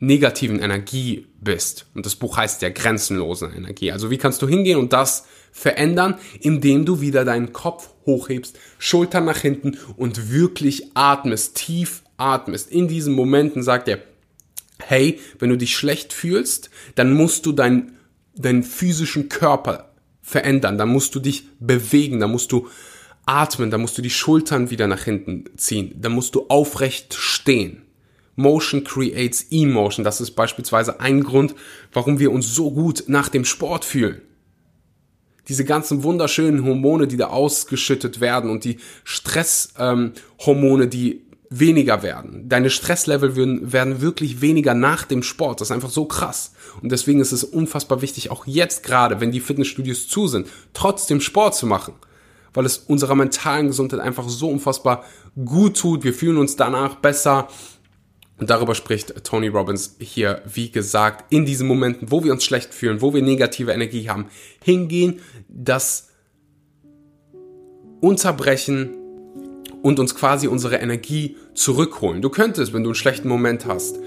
negativen 0.00 0.58
Energie 0.58 1.26
bist. 1.40 1.86
Und 1.94 2.06
das 2.06 2.16
Buch 2.16 2.36
heißt 2.36 2.62
ja 2.62 2.70
grenzenlose 2.70 3.52
Energie. 3.54 3.92
Also 3.92 4.10
wie 4.10 4.18
kannst 4.18 4.42
du 4.42 4.48
hingehen 4.48 4.78
und 4.78 4.92
das 4.92 5.26
verändern, 5.52 6.16
indem 6.40 6.84
du 6.84 7.00
wieder 7.00 7.24
deinen 7.24 7.52
Kopf 7.52 7.90
hochhebst, 8.06 8.58
Schultern 8.78 9.26
nach 9.26 9.38
hinten 9.38 9.76
und 9.96 10.30
wirklich 10.30 10.96
atmest, 10.96 11.56
tief 11.56 12.02
atmest. 12.16 12.70
In 12.70 12.88
diesen 12.88 13.14
Momenten 13.14 13.62
sagt 13.62 13.88
er, 13.88 13.98
hey, 14.78 15.18
wenn 15.38 15.50
du 15.50 15.56
dich 15.56 15.76
schlecht 15.76 16.12
fühlst, 16.12 16.70
dann 16.94 17.12
musst 17.12 17.46
du 17.46 17.52
deinen, 17.52 17.98
deinen 18.34 18.62
physischen 18.62 19.28
Körper 19.28 19.92
verändern, 20.22 20.78
dann 20.78 20.88
musst 20.88 21.14
du 21.14 21.20
dich 21.20 21.48
bewegen, 21.58 22.20
dann 22.20 22.30
musst 22.30 22.52
du 22.52 22.68
atmen, 23.26 23.70
dann 23.70 23.80
musst 23.80 23.98
du 23.98 24.02
die 24.02 24.10
Schultern 24.10 24.70
wieder 24.70 24.86
nach 24.86 25.02
hinten 25.02 25.44
ziehen, 25.56 25.94
dann 26.00 26.12
musst 26.12 26.34
du 26.34 26.46
aufrecht 26.48 27.14
stehen. 27.14 27.82
Motion 28.40 28.84
creates 28.84 29.46
Emotion. 29.50 30.04
Das 30.04 30.20
ist 30.20 30.32
beispielsweise 30.32 31.00
ein 31.00 31.22
Grund, 31.22 31.54
warum 31.92 32.18
wir 32.18 32.32
uns 32.32 32.54
so 32.54 32.70
gut 32.70 33.04
nach 33.06 33.28
dem 33.28 33.44
Sport 33.44 33.84
fühlen. 33.84 34.22
Diese 35.48 35.64
ganzen 35.64 36.02
wunderschönen 36.02 36.64
Hormone, 36.64 37.06
die 37.08 37.16
da 37.16 37.28
ausgeschüttet 37.28 38.20
werden 38.20 38.50
und 38.50 38.64
die 38.64 38.78
Stresshormone, 39.04 40.84
ähm, 40.84 40.90
die 40.90 41.30
weniger 41.50 42.04
werden. 42.04 42.48
Deine 42.48 42.70
Stresslevel 42.70 43.34
werden, 43.34 43.72
werden 43.72 44.00
wirklich 44.00 44.40
weniger 44.40 44.72
nach 44.72 45.04
dem 45.04 45.24
Sport. 45.24 45.60
Das 45.60 45.68
ist 45.68 45.72
einfach 45.72 45.90
so 45.90 46.04
krass. 46.04 46.52
Und 46.80 46.92
deswegen 46.92 47.20
ist 47.20 47.32
es 47.32 47.42
unfassbar 47.42 48.00
wichtig, 48.00 48.30
auch 48.30 48.46
jetzt 48.46 48.84
gerade, 48.84 49.20
wenn 49.20 49.32
die 49.32 49.40
Fitnessstudios 49.40 50.06
zu 50.06 50.28
sind, 50.28 50.46
trotzdem 50.72 51.20
Sport 51.20 51.56
zu 51.56 51.66
machen. 51.66 51.94
Weil 52.54 52.66
es 52.66 52.78
unserer 52.78 53.16
mentalen 53.16 53.66
Gesundheit 53.66 54.00
einfach 54.00 54.28
so 54.28 54.48
unfassbar 54.48 55.04
gut 55.44 55.76
tut. 55.76 56.04
Wir 56.04 56.14
fühlen 56.14 56.38
uns 56.38 56.54
danach 56.54 56.96
besser. 56.96 57.48
Und 58.40 58.48
darüber 58.48 58.74
spricht 58.74 59.22
Tony 59.22 59.48
Robbins 59.48 59.96
hier, 59.98 60.40
wie 60.46 60.70
gesagt, 60.70 61.30
in 61.32 61.44
diesen 61.44 61.68
Momenten, 61.68 62.10
wo 62.10 62.24
wir 62.24 62.32
uns 62.32 62.42
schlecht 62.42 62.72
fühlen, 62.72 63.02
wo 63.02 63.12
wir 63.12 63.22
negative 63.22 63.70
Energie 63.70 64.08
haben, 64.08 64.26
hingehen, 64.64 65.20
das 65.48 66.08
unterbrechen 68.00 68.90
und 69.82 70.00
uns 70.00 70.14
quasi 70.14 70.48
unsere 70.48 70.76
Energie 70.76 71.36
zurückholen. 71.52 72.22
Du 72.22 72.30
könntest, 72.30 72.72
wenn 72.72 72.82
du 72.82 72.90
einen 72.90 72.94
schlechten 72.94 73.28
Moment 73.28 73.66
hast, 73.66 73.98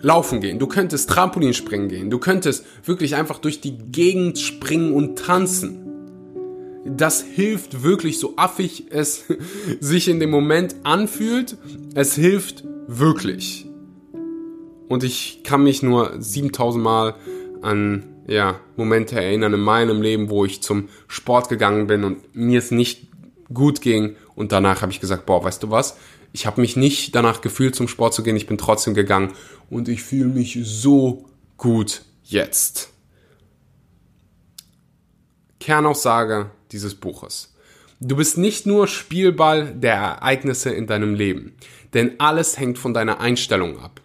laufen 0.00 0.40
gehen, 0.40 0.58
du 0.58 0.66
könntest 0.66 1.08
Trampolin 1.08 1.54
springen 1.54 1.88
gehen, 1.88 2.10
du 2.10 2.18
könntest 2.18 2.64
wirklich 2.84 3.14
einfach 3.14 3.38
durch 3.38 3.60
die 3.60 3.78
Gegend 3.78 4.40
springen 4.40 4.92
und 4.92 5.18
tanzen. 5.18 5.89
Das 6.84 7.22
hilft 7.22 7.82
wirklich, 7.82 8.18
so 8.18 8.34
affig 8.36 8.86
es 8.90 9.24
sich 9.80 10.08
in 10.08 10.20
dem 10.20 10.30
Moment 10.30 10.76
anfühlt. 10.84 11.56
Es 11.94 12.14
hilft 12.14 12.64
Wirklich. 12.92 13.66
Und 14.88 15.04
ich 15.04 15.44
kann 15.44 15.62
mich 15.62 15.80
nur 15.80 16.20
7000 16.20 16.82
Mal 16.82 17.14
an 17.62 18.02
ja, 18.26 18.58
Momente 18.76 19.14
erinnern 19.14 19.54
in 19.54 19.60
meinem 19.60 20.02
Leben, 20.02 20.28
wo 20.28 20.44
ich 20.44 20.60
zum 20.60 20.88
Sport 21.06 21.48
gegangen 21.48 21.86
bin 21.86 22.02
und 22.02 22.34
mir 22.34 22.58
es 22.58 22.72
nicht 22.72 23.06
gut 23.54 23.80
ging. 23.80 24.16
Und 24.34 24.50
danach 24.50 24.82
habe 24.82 24.90
ich 24.90 24.98
gesagt, 24.98 25.24
boah, 25.24 25.44
weißt 25.44 25.62
du 25.62 25.70
was? 25.70 25.98
Ich 26.32 26.46
habe 26.46 26.60
mich 26.60 26.74
nicht 26.74 27.14
danach 27.14 27.42
gefühlt, 27.42 27.76
zum 27.76 27.86
Sport 27.86 28.12
zu 28.12 28.24
gehen. 28.24 28.34
Ich 28.34 28.48
bin 28.48 28.58
trotzdem 28.58 28.94
gegangen 28.94 29.34
und 29.70 29.88
ich 29.88 30.02
fühle 30.02 30.28
mich 30.28 30.58
so 30.64 31.26
gut 31.58 32.02
jetzt. 32.24 32.89
Kernaussage 35.60 36.50
dieses 36.72 36.94
Buches. 36.94 37.54
Du 38.00 38.16
bist 38.16 38.38
nicht 38.38 38.66
nur 38.66 38.88
Spielball 38.88 39.74
der 39.74 39.94
Ereignisse 39.94 40.70
in 40.70 40.86
deinem 40.86 41.14
Leben, 41.14 41.54
denn 41.92 42.18
alles 42.18 42.58
hängt 42.58 42.78
von 42.78 42.94
deiner 42.94 43.20
Einstellung 43.20 43.78
ab. 43.78 44.00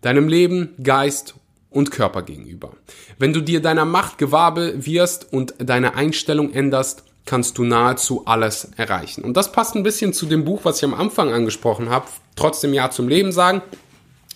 Deinem 0.00 0.28
Leben, 0.28 0.74
Geist 0.82 1.34
und 1.68 1.90
Körper 1.90 2.22
gegenüber. 2.22 2.72
Wenn 3.18 3.34
du 3.34 3.42
dir 3.42 3.60
deiner 3.60 3.84
Macht 3.84 4.18
gewahr 4.18 4.56
wirst 4.56 5.30
und 5.30 5.54
deine 5.58 5.94
Einstellung 5.94 6.52
änderst, 6.52 7.04
kannst 7.26 7.58
du 7.58 7.64
nahezu 7.64 8.26
alles 8.26 8.70
erreichen. 8.76 9.22
Und 9.22 9.36
das 9.36 9.52
passt 9.52 9.76
ein 9.76 9.82
bisschen 9.82 10.12
zu 10.12 10.26
dem 10.26 10.44
Buch, 10.44 10.60
was 10.64 10.78
ich 10.78 10.84
am 10.84 10.94
Anfang 10.94 11.32
angesprochen 11.32 11.90
habe, 11.90 12.06
trotzdem 12.34 12.74
Ja 12.74 12.90
zum 12.90 13.08
Leben 13.08 13.30
sagen. 13.30 13.62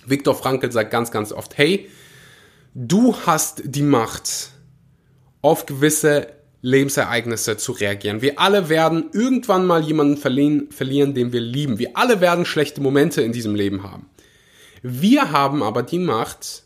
Viktor 0.06 0.34
Frankl 0.34 0.70
sagt 0.70 0.90
ganz, 0.90 1.10
ganz 1.10 1.32
oft, 1.32 1.56
hey, 1.56 1.88
du 2.74 3.16
hast 3.26 3.62
die 3.64 3.82
Macht, 3.82 4.50
auf 5.44 5.66
gewisse 5.66 6.28
Lebensereignisse 6.62 7.58
zu 7.58 7.72
reagieren. 7.72 8.22
Wir 8.22 8.38
alle 8.38 8.70
werden 8.70 9.10
irgendwann 9.12 9.66
mal 9.66 9.82
jemanden 9.82 10.16
verlieren, 10.16 10.70
verlieren, 10.70 11.12
den 11.12 11.34
wir 11.34 11.42
lieben. 11.42 11.78
Wir 11.78 11.98
alle 11.98 12.22
werden 12.22 12.46
schlechte 12.46 12.80
Momente 12.80 13.20
in 13.20 13.32
diesem 13.32 13.54
Leben 13.54 13.82
haben. 13.82 14.08
Wir 14.80 15.32
haben 15.32 15.62
aber 15.62 15.82
die 15.82 15.98
Macht, 15.98 16.62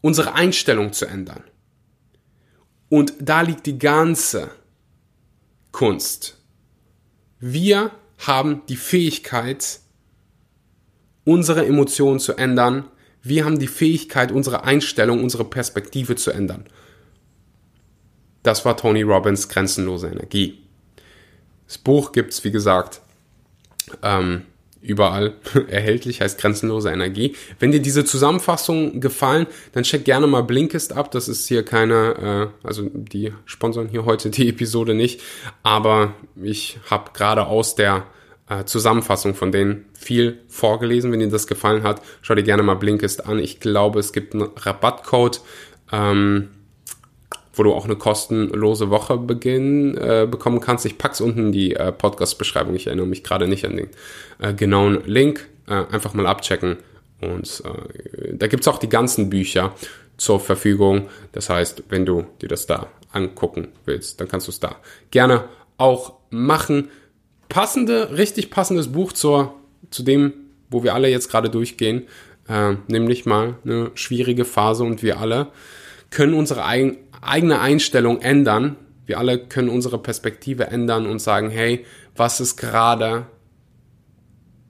unsere 0.00 0.34
Einstellung 0.34 0.92
zu 0.92 1.06
ändern. 1.06 1.42
Und 2.88 3.14
da 3.20 3.40
liegt 3.40 3.66
die 3.66 3.80
ganze 3.80 4.52
Kunst. 5.72 6.38
Wir 7.40 7.90
haben 8.18 8.62
die 8.68 8.76
Fähigkeit, 8.76 9.80
unsere 11.24 11.66
Emotionen 11.66 12.20
zu 12.20 12.34
ändern. 12.34 12.88
Wir 13.24 13.44
haben 13.44 13.58
die 13.58 13.66
Fähigkeit, 13.66 14.30
unsere 14.30 14.62
Einstellung, 14.62 15.20
unsere 15.20 15.44
Perspektive 15.44 16.14
zu 16.14 16.30
ändern. 16.30 16.68
Das 18.42 18.64
war 18.64 18.76
Tony 18.76 19.02
Robbins 19.02 19.48
Grenzenlose 19.48 20.08
Energie. 20.08 20.58
Das 21.66 21.78
Buch 21.78 22.12
gibt's 22.12 22.44
wie 22.44 22.50
gesagt, 22.50 23.00
ähm, 24.02 24.42
überall 24.82 25.34
erhältlich, 25.68 26.20
heißt 26.20 26.38
Grenzenlose 26.38 26.90
Energie. 26.90 27.36
Wenn 27.58 27.72
dir 27.72 27.80
diese 27.80 28.04
Zusammenfassung 28.04 29.00
gefallen, 29.00 29.46
dann 29.72 29.84
check 29.84 30.04
gerne 30.04 30.26
mal 30.26 30.42
Blinkist 30.42 30.92
ab. 30.92 31.10
Das 31.12 31.28
ist 31.28 31.46
hier 31.46 31.64
keine, 31.64 32.50
äh, 32.62 32.66
also 32.66 32.90
die 32.92 33.32
sponsern 33.44 33.88
hier 33.88 34.04
heute 34.04 34.30
die 34.30 34.48
Episode 34.48 34.94
nicht, 34.94 35.20
aber 35.62 36.14
ich 36.42 36.78
habe 36.90 37.12
gerade 37.14 37.46
aus 37.46 37.76
der 37.76 38.06
äh, 38.48 38.64
Zusammenfassung 38.64 39.34
von 39.34 39.52
denen 39.52 39.86
viel 39.94 40.40
vorgelesen. 40.48 41.12
Wenn 41.12 41.20
dir 41.20 41.28
das 41.28 41.46
gefallen 41.46 41.84
hat, 41.84 42.02
schau 42.20 42.34
dir 42.34 42.42
gerne 42.42 42.62
mal 42.62 42.74
Blinkist 42.74 43.24
an. 43.24 43.38
Ich 43.38 43.60
glaube, 43.60 44.00
es 44.00 44.12
gibt 44.12 44.34
einen 44.34 44.50
Rabattcode. 44.56 45.40
Ähm, 45.92 46.48
wo 47.52 47.62
du 47.62 47.72
auch 47.72 47.84
eine 47.84 47.96
kostenlose 47.96 48.90
Woche 48.90 49.18
beginn, 49.18 49.96
äh, 49.96 50.26
bekommen 50.30 50.60
kannst. 50.60 50.86
Ich 50.86 50.98
pack's 50.98 51.20
unten 51.20 51.46
in 51.46 51.52
die 51.52 51.76
äh, 51.76 51.92
Podcast-Beschreibung. 51.92 52.74
Ich 52.74 52.86
erinnere 52.86 53.06
mich 53.06 53.22
gerade 53.22 53.46
nicht 53.46 53.66
an 53.66 53.76
den 53.76 53.88
äh, 54.38 54.54
genauen 54.54 55.02
Link. 55.04 55.48
Äh, 55.66 55.84
einfach 55.90 56.14
mal 56.14 56.26
abchecken. 56.26 56.78
Und 57.20 57.62
äh, 57.64 58.34
da 58.34 58.46
gibt's 58.46 58.68
auch 58.68 58.78
die 58.78 58.88
ganzen 58.88 59.30
Bücher 59.30 59.74
zur 60.16 60.40
Verfügung. 60.40 61.08
Das 61.32 61.50
heißt, 61.50 61.84
wenn 61.88 62.06
du 62.06 62.24
dir 62.40 62.48
das 62.48 62.66
da 62.66 62.88
angucken 63.12 63.68
willst, 63.84 64.20
dann 64.20 64.28
kannst 64.28 64.46
du 64.46 64.50
es 64.50 64.60
da 64.60 64.76
gerne 65.10 65.44
auch 65.76 66.14
machen. 66.30 66.88
Passende, 67.48 68.16
richtig 68.16 68.50
passendes 68.50 68.90
Buch 68.90 69.12
zur, 69.12 69.54
zu 69.90 70.02
dem, 70.02 70.32
wo 70.70 70.82
wir 70.82 70.94
alle 70.94 71.08
jetzt 71.08 71.30
gerade 71.30 71.50
durchgehen, 71.50 72.06
äh, 72.48 72.74
nämlich 72.88 73.26
mal 73.26 73.56
eine 73.64 73.90
schwierige 73.94 74.44
Phase 74.44 74.84
und 74.84 75.02
wir 75.02 75.20
alle 75.20 75.48
können 76.10 76.34
unsere 76.34 76.64
eigen, 76.64 76.98
eigene 77.22 77.60
Einstellung 77.60 78.20
ändern. 78.20 78.76
Wir 79.06 79.18
alle 79.18 79.38
können 79.38 79.68
unsere 79.68 79.98
Perspektive 79.98 80.66
ändern 80.66 81.06
und 81.06 81.20
sagen, 81.20 81.50
hey, 81.50 81.86
was 82.14 82.40
ist 82.40 82.56
gerade, 82.56 83.26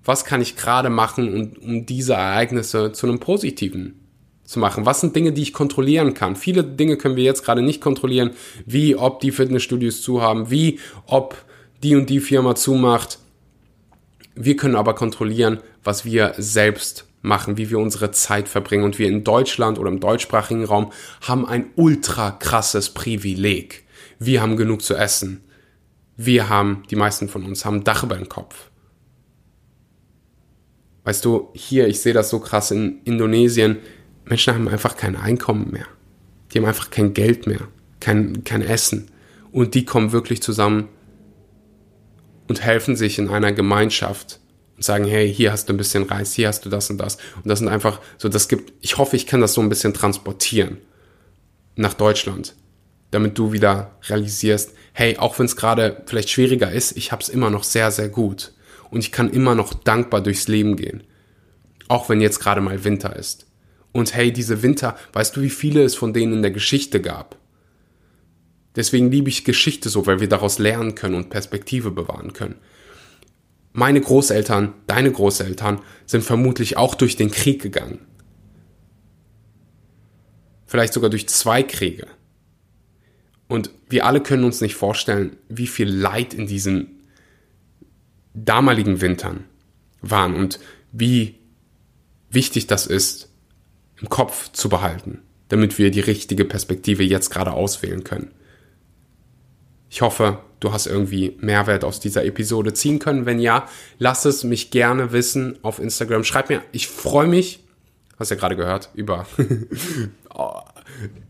was 0.04 0.24
kann 0.24 0.40
ich 0.40 0.56
gerade 0.56 0.90
machen, 0.90 1.34
um, 1.34 1.52
um 1.62 1.86
diese 1.86 2.14
Ereignisse 2.14 2.92
zu 2.92 3.06
einem 3.06 3.18
Positiven 3.18 4.00
zu 4.44 4.58
machen? 4.58 4.86
Was 4.86 5.00
sind 5.00 5.16
Dinge, 5.16 5.32
die 5.32 5.42
ich 5.42 5.52
kontrollieren 5.52 6.14
kann? 6.14 6.36
Viele 6.36 6.62
Dinge 6.62 6.96
können 6.96 7.16
wir 7.16 7.24
jetzt 7.24 7.44
gerade 7.44 7.62
nicht 7.62 7.80
kontrollieren, 7.80 8.30
wie 8.66 8.96
ob 8.96 9.20
die 9.20 9.32
Fitnessstudios 9.32 10.02
zu 10.02 10.22
haben, 10.22 10.50
wie 10.50 10.78
ob 11.06 11.36
die 11.82 11.96
und 11.96 12.08
die 12.08 12.20
Firma 12.20 12.54
zumacht. 12.54 13.18
Wir 14.34 14.56
können 14.56 14.76
aber 14.76 14.94
kontrollieren, 14.94 15.60
was 15.82 16.04
wir 16.04 16.34
selbst 16.38 17.06
machen, 17.22 17.56
wie 17.56 17.70
wir 17.70 17.78
unsere 17.78 18.10
Zeit 18.10 18.48
verbringen. 18.48 18.84
Und 18.84 18.98
wir 18.98 19.08
in 19.08 19.24
Deutschland 19.24 19.78
oder 19.78 19.90
im 19.90 20.00
deutschsprachigen 20.00 20.64
Raum 20.64 20.92
haben 21.22 21.46
ein 21.46 21.70
ultra 21.76 22.32
krasses 22.32 22.90
Privileg. 22.90 23.84
Wir 24.18 24.42
haben 24.42 24.56
genug 24.56 24.82
zu 24.82 24.94
essen. 24.94 25.42
Wir 26.16 26.48
haben, 26.48 26.82
die 26.90 26.96
meisten 26.96 27.28
von 27.28 27.44
uns 27.44 27.64
haben 27.64 27.84
Dach 27.84 28.02
über 28.02 28.16
dem 28.16 28.28
Kopf. 28.28 28.70
Weißt 31.04 31.24
du, 31.24 31.50
hier, 31.54 31.88
ich 31.88 32.00
sehe 32.00 32.12
das 32.12 32.30
so 32.30 32.38
krass 32.38 32.70
in 32.70 33.00
Indonesien, 33.04 33.78
Menschen 34.24 34.54
haben 34.54 34.68
einfach 34.68 34.96
kein 34.96 35.16
Einkommen 35.16 35.70
mehr. 35.70 35.86
Die 36.52 36.58
haben 36.58 36.66
einfach 36.66 36.90
kein 36.90 37.12
Geld 37.14 37.46
mehr, 37.46 37.68
kein, 37.98 38.44
kein 38.44 38.62
Essen. 38.62 39.10
Und 39.50 39.74
die 39.74 39.84
kommen 39.84 40.12
wirklich 40.12 40.42
zusammen 40.42 40.88
und 42.48 42.62
helfen 42.62 42.94
sich 42.94 43.18
in 43.18 43.28
einer 43.28 43.52
Gemeinschaft 43.52 44.40
sagen, 44.82 45.04
hey, 45.04 45.32
hier 45.32 45.52
hast 45.52 45.68
du 45.68 45.72
ein 45.72 45.76
bisschen 45.76 46.04
Reis, 46.04 46.32
hier 46.32 46.48
hast 46.48 46.64
du 46.64 46.68
das 46.68 46.90
und 46.90 46.98
das. 46.98 47.16
Und 47.36 47.48
das 47.48 47.58
sind 47.58 47.68
einfach 47.68 48.00
so, 48.18 48.28
das 48.28 48.48
gibt, 48.48 48.72
ich 48.80 48.98
hoffe, 48.98 49.16
ich 49.16 49.26
kann 49.26 49.40
das 49.40 49.54
so 49.54 49.60
ein 49.60 49.68
bisschen 49.68 49.94
transportieren 49.94 50.78
nach 51.76 51.94
Deutschland, 51.94 52.54
damit 53.10 53.38
du 53.38 53.52
wieder 53.52 53.96
realisierst, 54.08 54.72
hey, 54.92 55.16
auch 55.18 55.38
wenn 55.38 55.46
es 55.46 55.56
gerade 55.56 56.02
vielleicht 56.06 56.30
schwieriger 56.30 56.70
ist, 56.70 56.96
ich 56.96 57.12
habe 57.12 57.22
es 57.22 57.28
immer 57.28 57.50
noch 57.50 57.64
sehr, 57.64 57.90
sehr 57.90 58.08
gut. 58.08 58.52
Und 58.90 59.00
ich 59.00 59.12
kann 59.12 59.30
immer 59.30 59.54
noch 59.54 59.72
dankbar 59.72 60.20
durchs 60.20 60.48
Leben 60.48 60.76
gehen. 60.76 61.02
Auch 61.88 62.08
wenn 62.08 62.20
jetzt 62.20 62.40
gerade 62.40 62.60
mal 62.60 62.84
Winter 62.84 63.16
ist. 63.16 63.46
Und 63.90 64.14
hey, 64.14 64.32
diese 64.32 64.62
Winter, 64.62 64.96
weißt 65.14 65.36
du, 65.36 65.42
wie 65.42 65.50
viele 65.50 65.82
es 65.82 65.94
von 65.94 66.12
denen 66.12 66.34
in 66.34 66.42
der 66.42 66.50
Geschichte 66.50 67.00
gab? 67.00 67.36
Deswegen 68.76 69.10
liebe 69.10 69.28
ich 69.28 69.44
Geschichte 69.44 69.88
so, 69.88 70.06
weil 70.06 70.20
wir 70.20 70.28
daraus 70.28 70.58
lernen 70.58 70.94
können 70.94 71.14
und 71.14 71.30
Perspektive 71.30 71.90
bewahren 71.90 72.32
können 72.32 72.56
meine 73.72 74.00
Großeltern, 74.00 74.74
deine 74.86 75.10
Großeltern 75.10 75.80
sind 76.06 76.22
vermutlich 76.22 76.76
auch 76.76 76.94
durch 76.94 77.16
den 77.16 77.30
Krieg 77.30 77.62
gegangen. 77.62 78.00
Vielleicht 80.66 80.92
sogar 80.92 81.10
durch 81.10 81.28
zwei 81.28 81.62
Kriege. 81.62 82.06
Und 83.48 83.70
wir 83.88 84.06
alle 84.06 84.22
können 84.22 84.44
uns 84.44 84.60
nicht 84.60 84.74
vorstellen, 84.74 85.36
wie 85.48 85.66
viel 85.66 85.88
Leid 85.88 86.32
in 86.32 86.46
diesen 86.46 87.02
damaligen 88.34 89.00
Wintern 89.00 89.44
waren 90.00 90.34
und 90.34 90.58
wie 90.90 91.38
wichtig 92.30 92.66
das 92.66 92.86
ist, 92.86 93.30
im 94.00 94.08
Kopf 94.08 94.50
zu 94.52 94.68
behalten, 94.68 95.22
damit 95.48 95.78
wir 95.78 95.90
die 95.90 96.00
richtige 96.00 96.44
Perspektive 96.44 97.02
jetzt 97.02 97.30
gerade 97.30 97.52
auswählen 97.52 98.04
können. 98.04 98.30
Ich 99.90 100.00
hoffe, 100.00 100.38
du 100.62 100.72
hast 100.72 100.86
irgendwie 100.86 101.36
Mehrwert 101.40 101.84
aus 101.84 102.00
dieser 102.00 102.24
Episode 102.24 102.72
ziehen 102.72 102.98
können. 102.98 103.26
Wenn 103.26 103.38
ja, 103.38 103.68
lass 103.98 104.24
es 104.24 104.44
mich 104.44 104.70
gerne 104.70 105.12
wissen 105.12 105.58
auf 105.62 105.78
Instagram. 105.78 106.24
Schreib 106.24 106.48
mir, 106.48 106.62
ich 106.72 106.88
freue 106.88 107.26
mich, 107.26 107.60
hast 108.18 108.30
ja 108.30 108.36
gerade 108.36 108.56
gehört, 108.56 108.90
über 108.94 109.26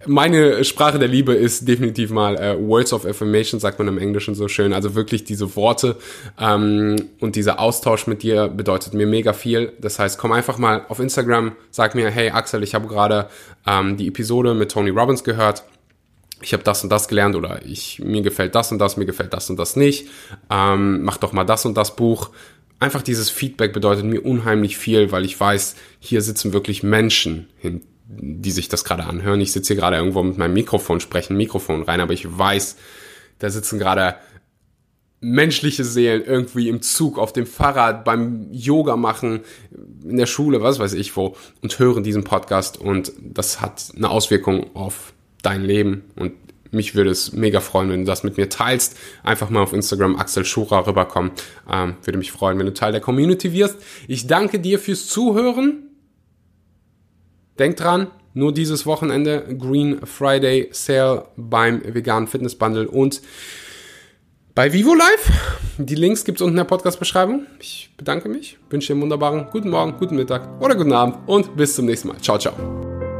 meine 0.06 0.64
Sprache 0.64 0.98
der 0.98 1.08
Liebe 1.08 1.34
ist 1.34 1.66
definitiv 1.66 2.10
mal 2.10 2.36
äh, 2.36 2.56
Words 2.58 2.92
of 2.92 3.06
Affirmation, 3.06 3.58
sagt 3.58 3.78
man 3.78 3.88
im 3.88 3.98
Englischen 3.98 4.34
so 4.34 4.48
schön. 4.48 4.72
Also 4.72 4.94
wirklich 4.94 5.24
diese 5.24 5.56
Worte 5.56 5.96
ähm, 6.38 6.96
und 7.20 7.36
dieser 7.36 7.58
Austausch 7.58 8.06
mit 8.06 8.22
dir 8.22 8.48
bedeutet 8.48 8.92
mir 8.92 9.06
mega 9.06 9.32
viel. 9.32 9.72
Das 9.80 9.98
heißt, 9.98 10.18
komm 10.18 10.32
einfach 10.32 10.58
mal 10.58 10.84
auf 10.88 11.00
Instagram, 11.00 11.52
sag 11.70 11.94
mir, 11.94 12.10
hey 12.10 12.30
Axel, 12.30 12.62
ich 12.62 12.74
habe 12.74 12.86
gerade 12.86 13.28
ähm, 13.66 13.96
die 13.96 14.08
Episode 14.08 14.54
mit 14.54 14.70
Tony 14.70 14.90
Robbins 14.90 15.24
gehört 15.24 15.64
ich 16.42 16.52
habe 16.52 16.62
das 16.62 16.82
und 16.82 16.90
das 16.90 17.08
gelernt 17.08 17.36
oder 17.36 17.64
ich 17.64 17.98
mir 17.98 18.22
gefällt 18.22 18.54
das 18.54 18.72
und 18.72 18.78
das, 18.78 18.96
mir 18.96 19.06
gefällt 19.06 19.32
das 19.32 19.50
und 19.50 19.58
das 19.58 19.76
nicht. 19.76 20.08
Ähm, 20.50 21.02
mach 21.02 21.16
doch 21.16 21.32
mal 21.32 21.44
das 21.44 21.64
und 21.64 21.76
das 21.76 21.96
Buch. 21.96 22.30
Einfach 22.78 23.02
dieses 23.02 23.30
Feedback 23.30 23.72
bedeutet 23.72 24.04
mir 24.04 24.20
unheimlich 24.22 24.76
viel, 24.76 25.12
weil 25.12 25.24
ich 25.24 25.38
weiß, 25.38 25.76
hier 26.00 26.20
sitzen 26.20 26.52
wirklich 26.52 26.82
Menschen 26.82 27.48
hin, 27.58 27.82
die 28.06 28.50
sich 28.50 28.68
das 28.68 28.84
gerade 28.84 29.04
anhören. 29.04 29.40
Ich 29.40 29.52
sitze 29.52 29.74
hier 29.74 29.80
gerade 29.80 29.96
irgendwo 29.96 30.22
mit 30.22 30.36
meinem 30.36 30.54
Mikrofon, 30.54 31.00
spreche 31.00 31.32
ein 31.32 31.36
Mikrofon 31.36 31.82
rein, 31.82 32.00
aber 32.00 32.12
ich 32.12 32.26
weiß, 32.26 32.76
da 33.38 33.50
sitzen 33.50 33.78
gerade 33.78 34.16
menschliche 35.22 35.84
Seelen 35.84 36.24
irgendwie 36.24 36.68
im 36.68 36.82
Zug, 36.82 37.16
auf 37.18 37.32
dem 37.32 37.46
Fahrrad, 37.46 38.04
beim 38.04 38.48
Yoga 38.50 38.96
machen, 38.96 39.40
in 40.04 40.16
der 40.16 40.26
Schule, 40.26 40.62
was 40.62 40.80
weiß 40.80 40.94
ich 40.94 41.16
wo, 41.16 41.36
und 41.62 41.78
hören 41.78 42.02
diesen 42.02 42.24
Podcast 42.24 42.78
und 42.78 43.12
das 43.20 43.60
hat 43.60 43.92
eine 43.96 44.10
Auswirkung 44.10 44.74
auf 44.74 45.12
dein 45.42 45.62
Leben 45.62 46.04
und 46.16 46.32
mich 46.72 46.94
würde 46.94 47.10
es 47.10 47.32
mega 47.32 47.60
freuen, 47.60 47.90
wenn 47.90 48.00
du 48.00 48.06
das 48.06 48.24
mit 48.24 48.38
mir 48.38 48.48
teilst. 48.48 48.96
Einfach 49.22 49.50
mal 49.50 49.62
auf 49.62 49.74
Instagram 49.74 50.16
Axel 50.16 50.44
Schura 50.44 50.80
rüberkommen. 50.80 51.32
Ähm, 51.70 51.96
würde 52.02 52.18
mich 52.18 52.32
freuen, 52.32 52.58
wenn 52.58 52.66
du 52.66 52.72
Teil 52.72 52.92
der 52.92 53.02
Community 53.02 53.52
wirst. 53.52 53.76
Ich 54.08 54.26
danke 54.26 54.58
dir 54.58 54.78
fürs 54.78 55.06
Zuhören. 55.06 55.90
Denk 57.58 57.76
dran, 57.76 58.06
nur 58.32 58.54
dieses 58.54 58.86
Wochenende 58.86 59.54
Green 59.58 60.06
Friday 60.06 60.70
Sale 60.72 61.26
beim 61.36 61.82
veganen 61.84 62.26
Fitness 62.26 62.54
Bundle 62.54 62.88
und 62.88 63.20
bei 64.54 64.72
Vivo 64.72 64.94
Live. 64.94 65.30
Die 65.76 65.94
Links 65.94 66.24
gibt's 66.24 66.40
unten 66.40 66.54
in 66.54 66.58
der 66.58 66.64
Podcast-Beschreibung. 66.64 67.46
Ich 67.60 67.90
bedanke 67.96 68.30
mich, 68.30 68.58
wünsche 68.70 68.88
dir 68.88 68.94
einen 68.94 69.02
wunderbaren 69.02 69.46
guten 69.50 69.68
Morgen, 69.70 69.98
guten 69.98 70.16
Mittag 70.16 70.60
oder 70.60 70.74
guten 70.74 70.92
Abend 70.92 71.16
und 71.26 71.54
bis 71.56 71.74
zum 71.74 71.84
nächsten 71.84 72.08
Mal. 72.08 72.18
Ciao, 72.18 72.38
ciao. 72.38 73.11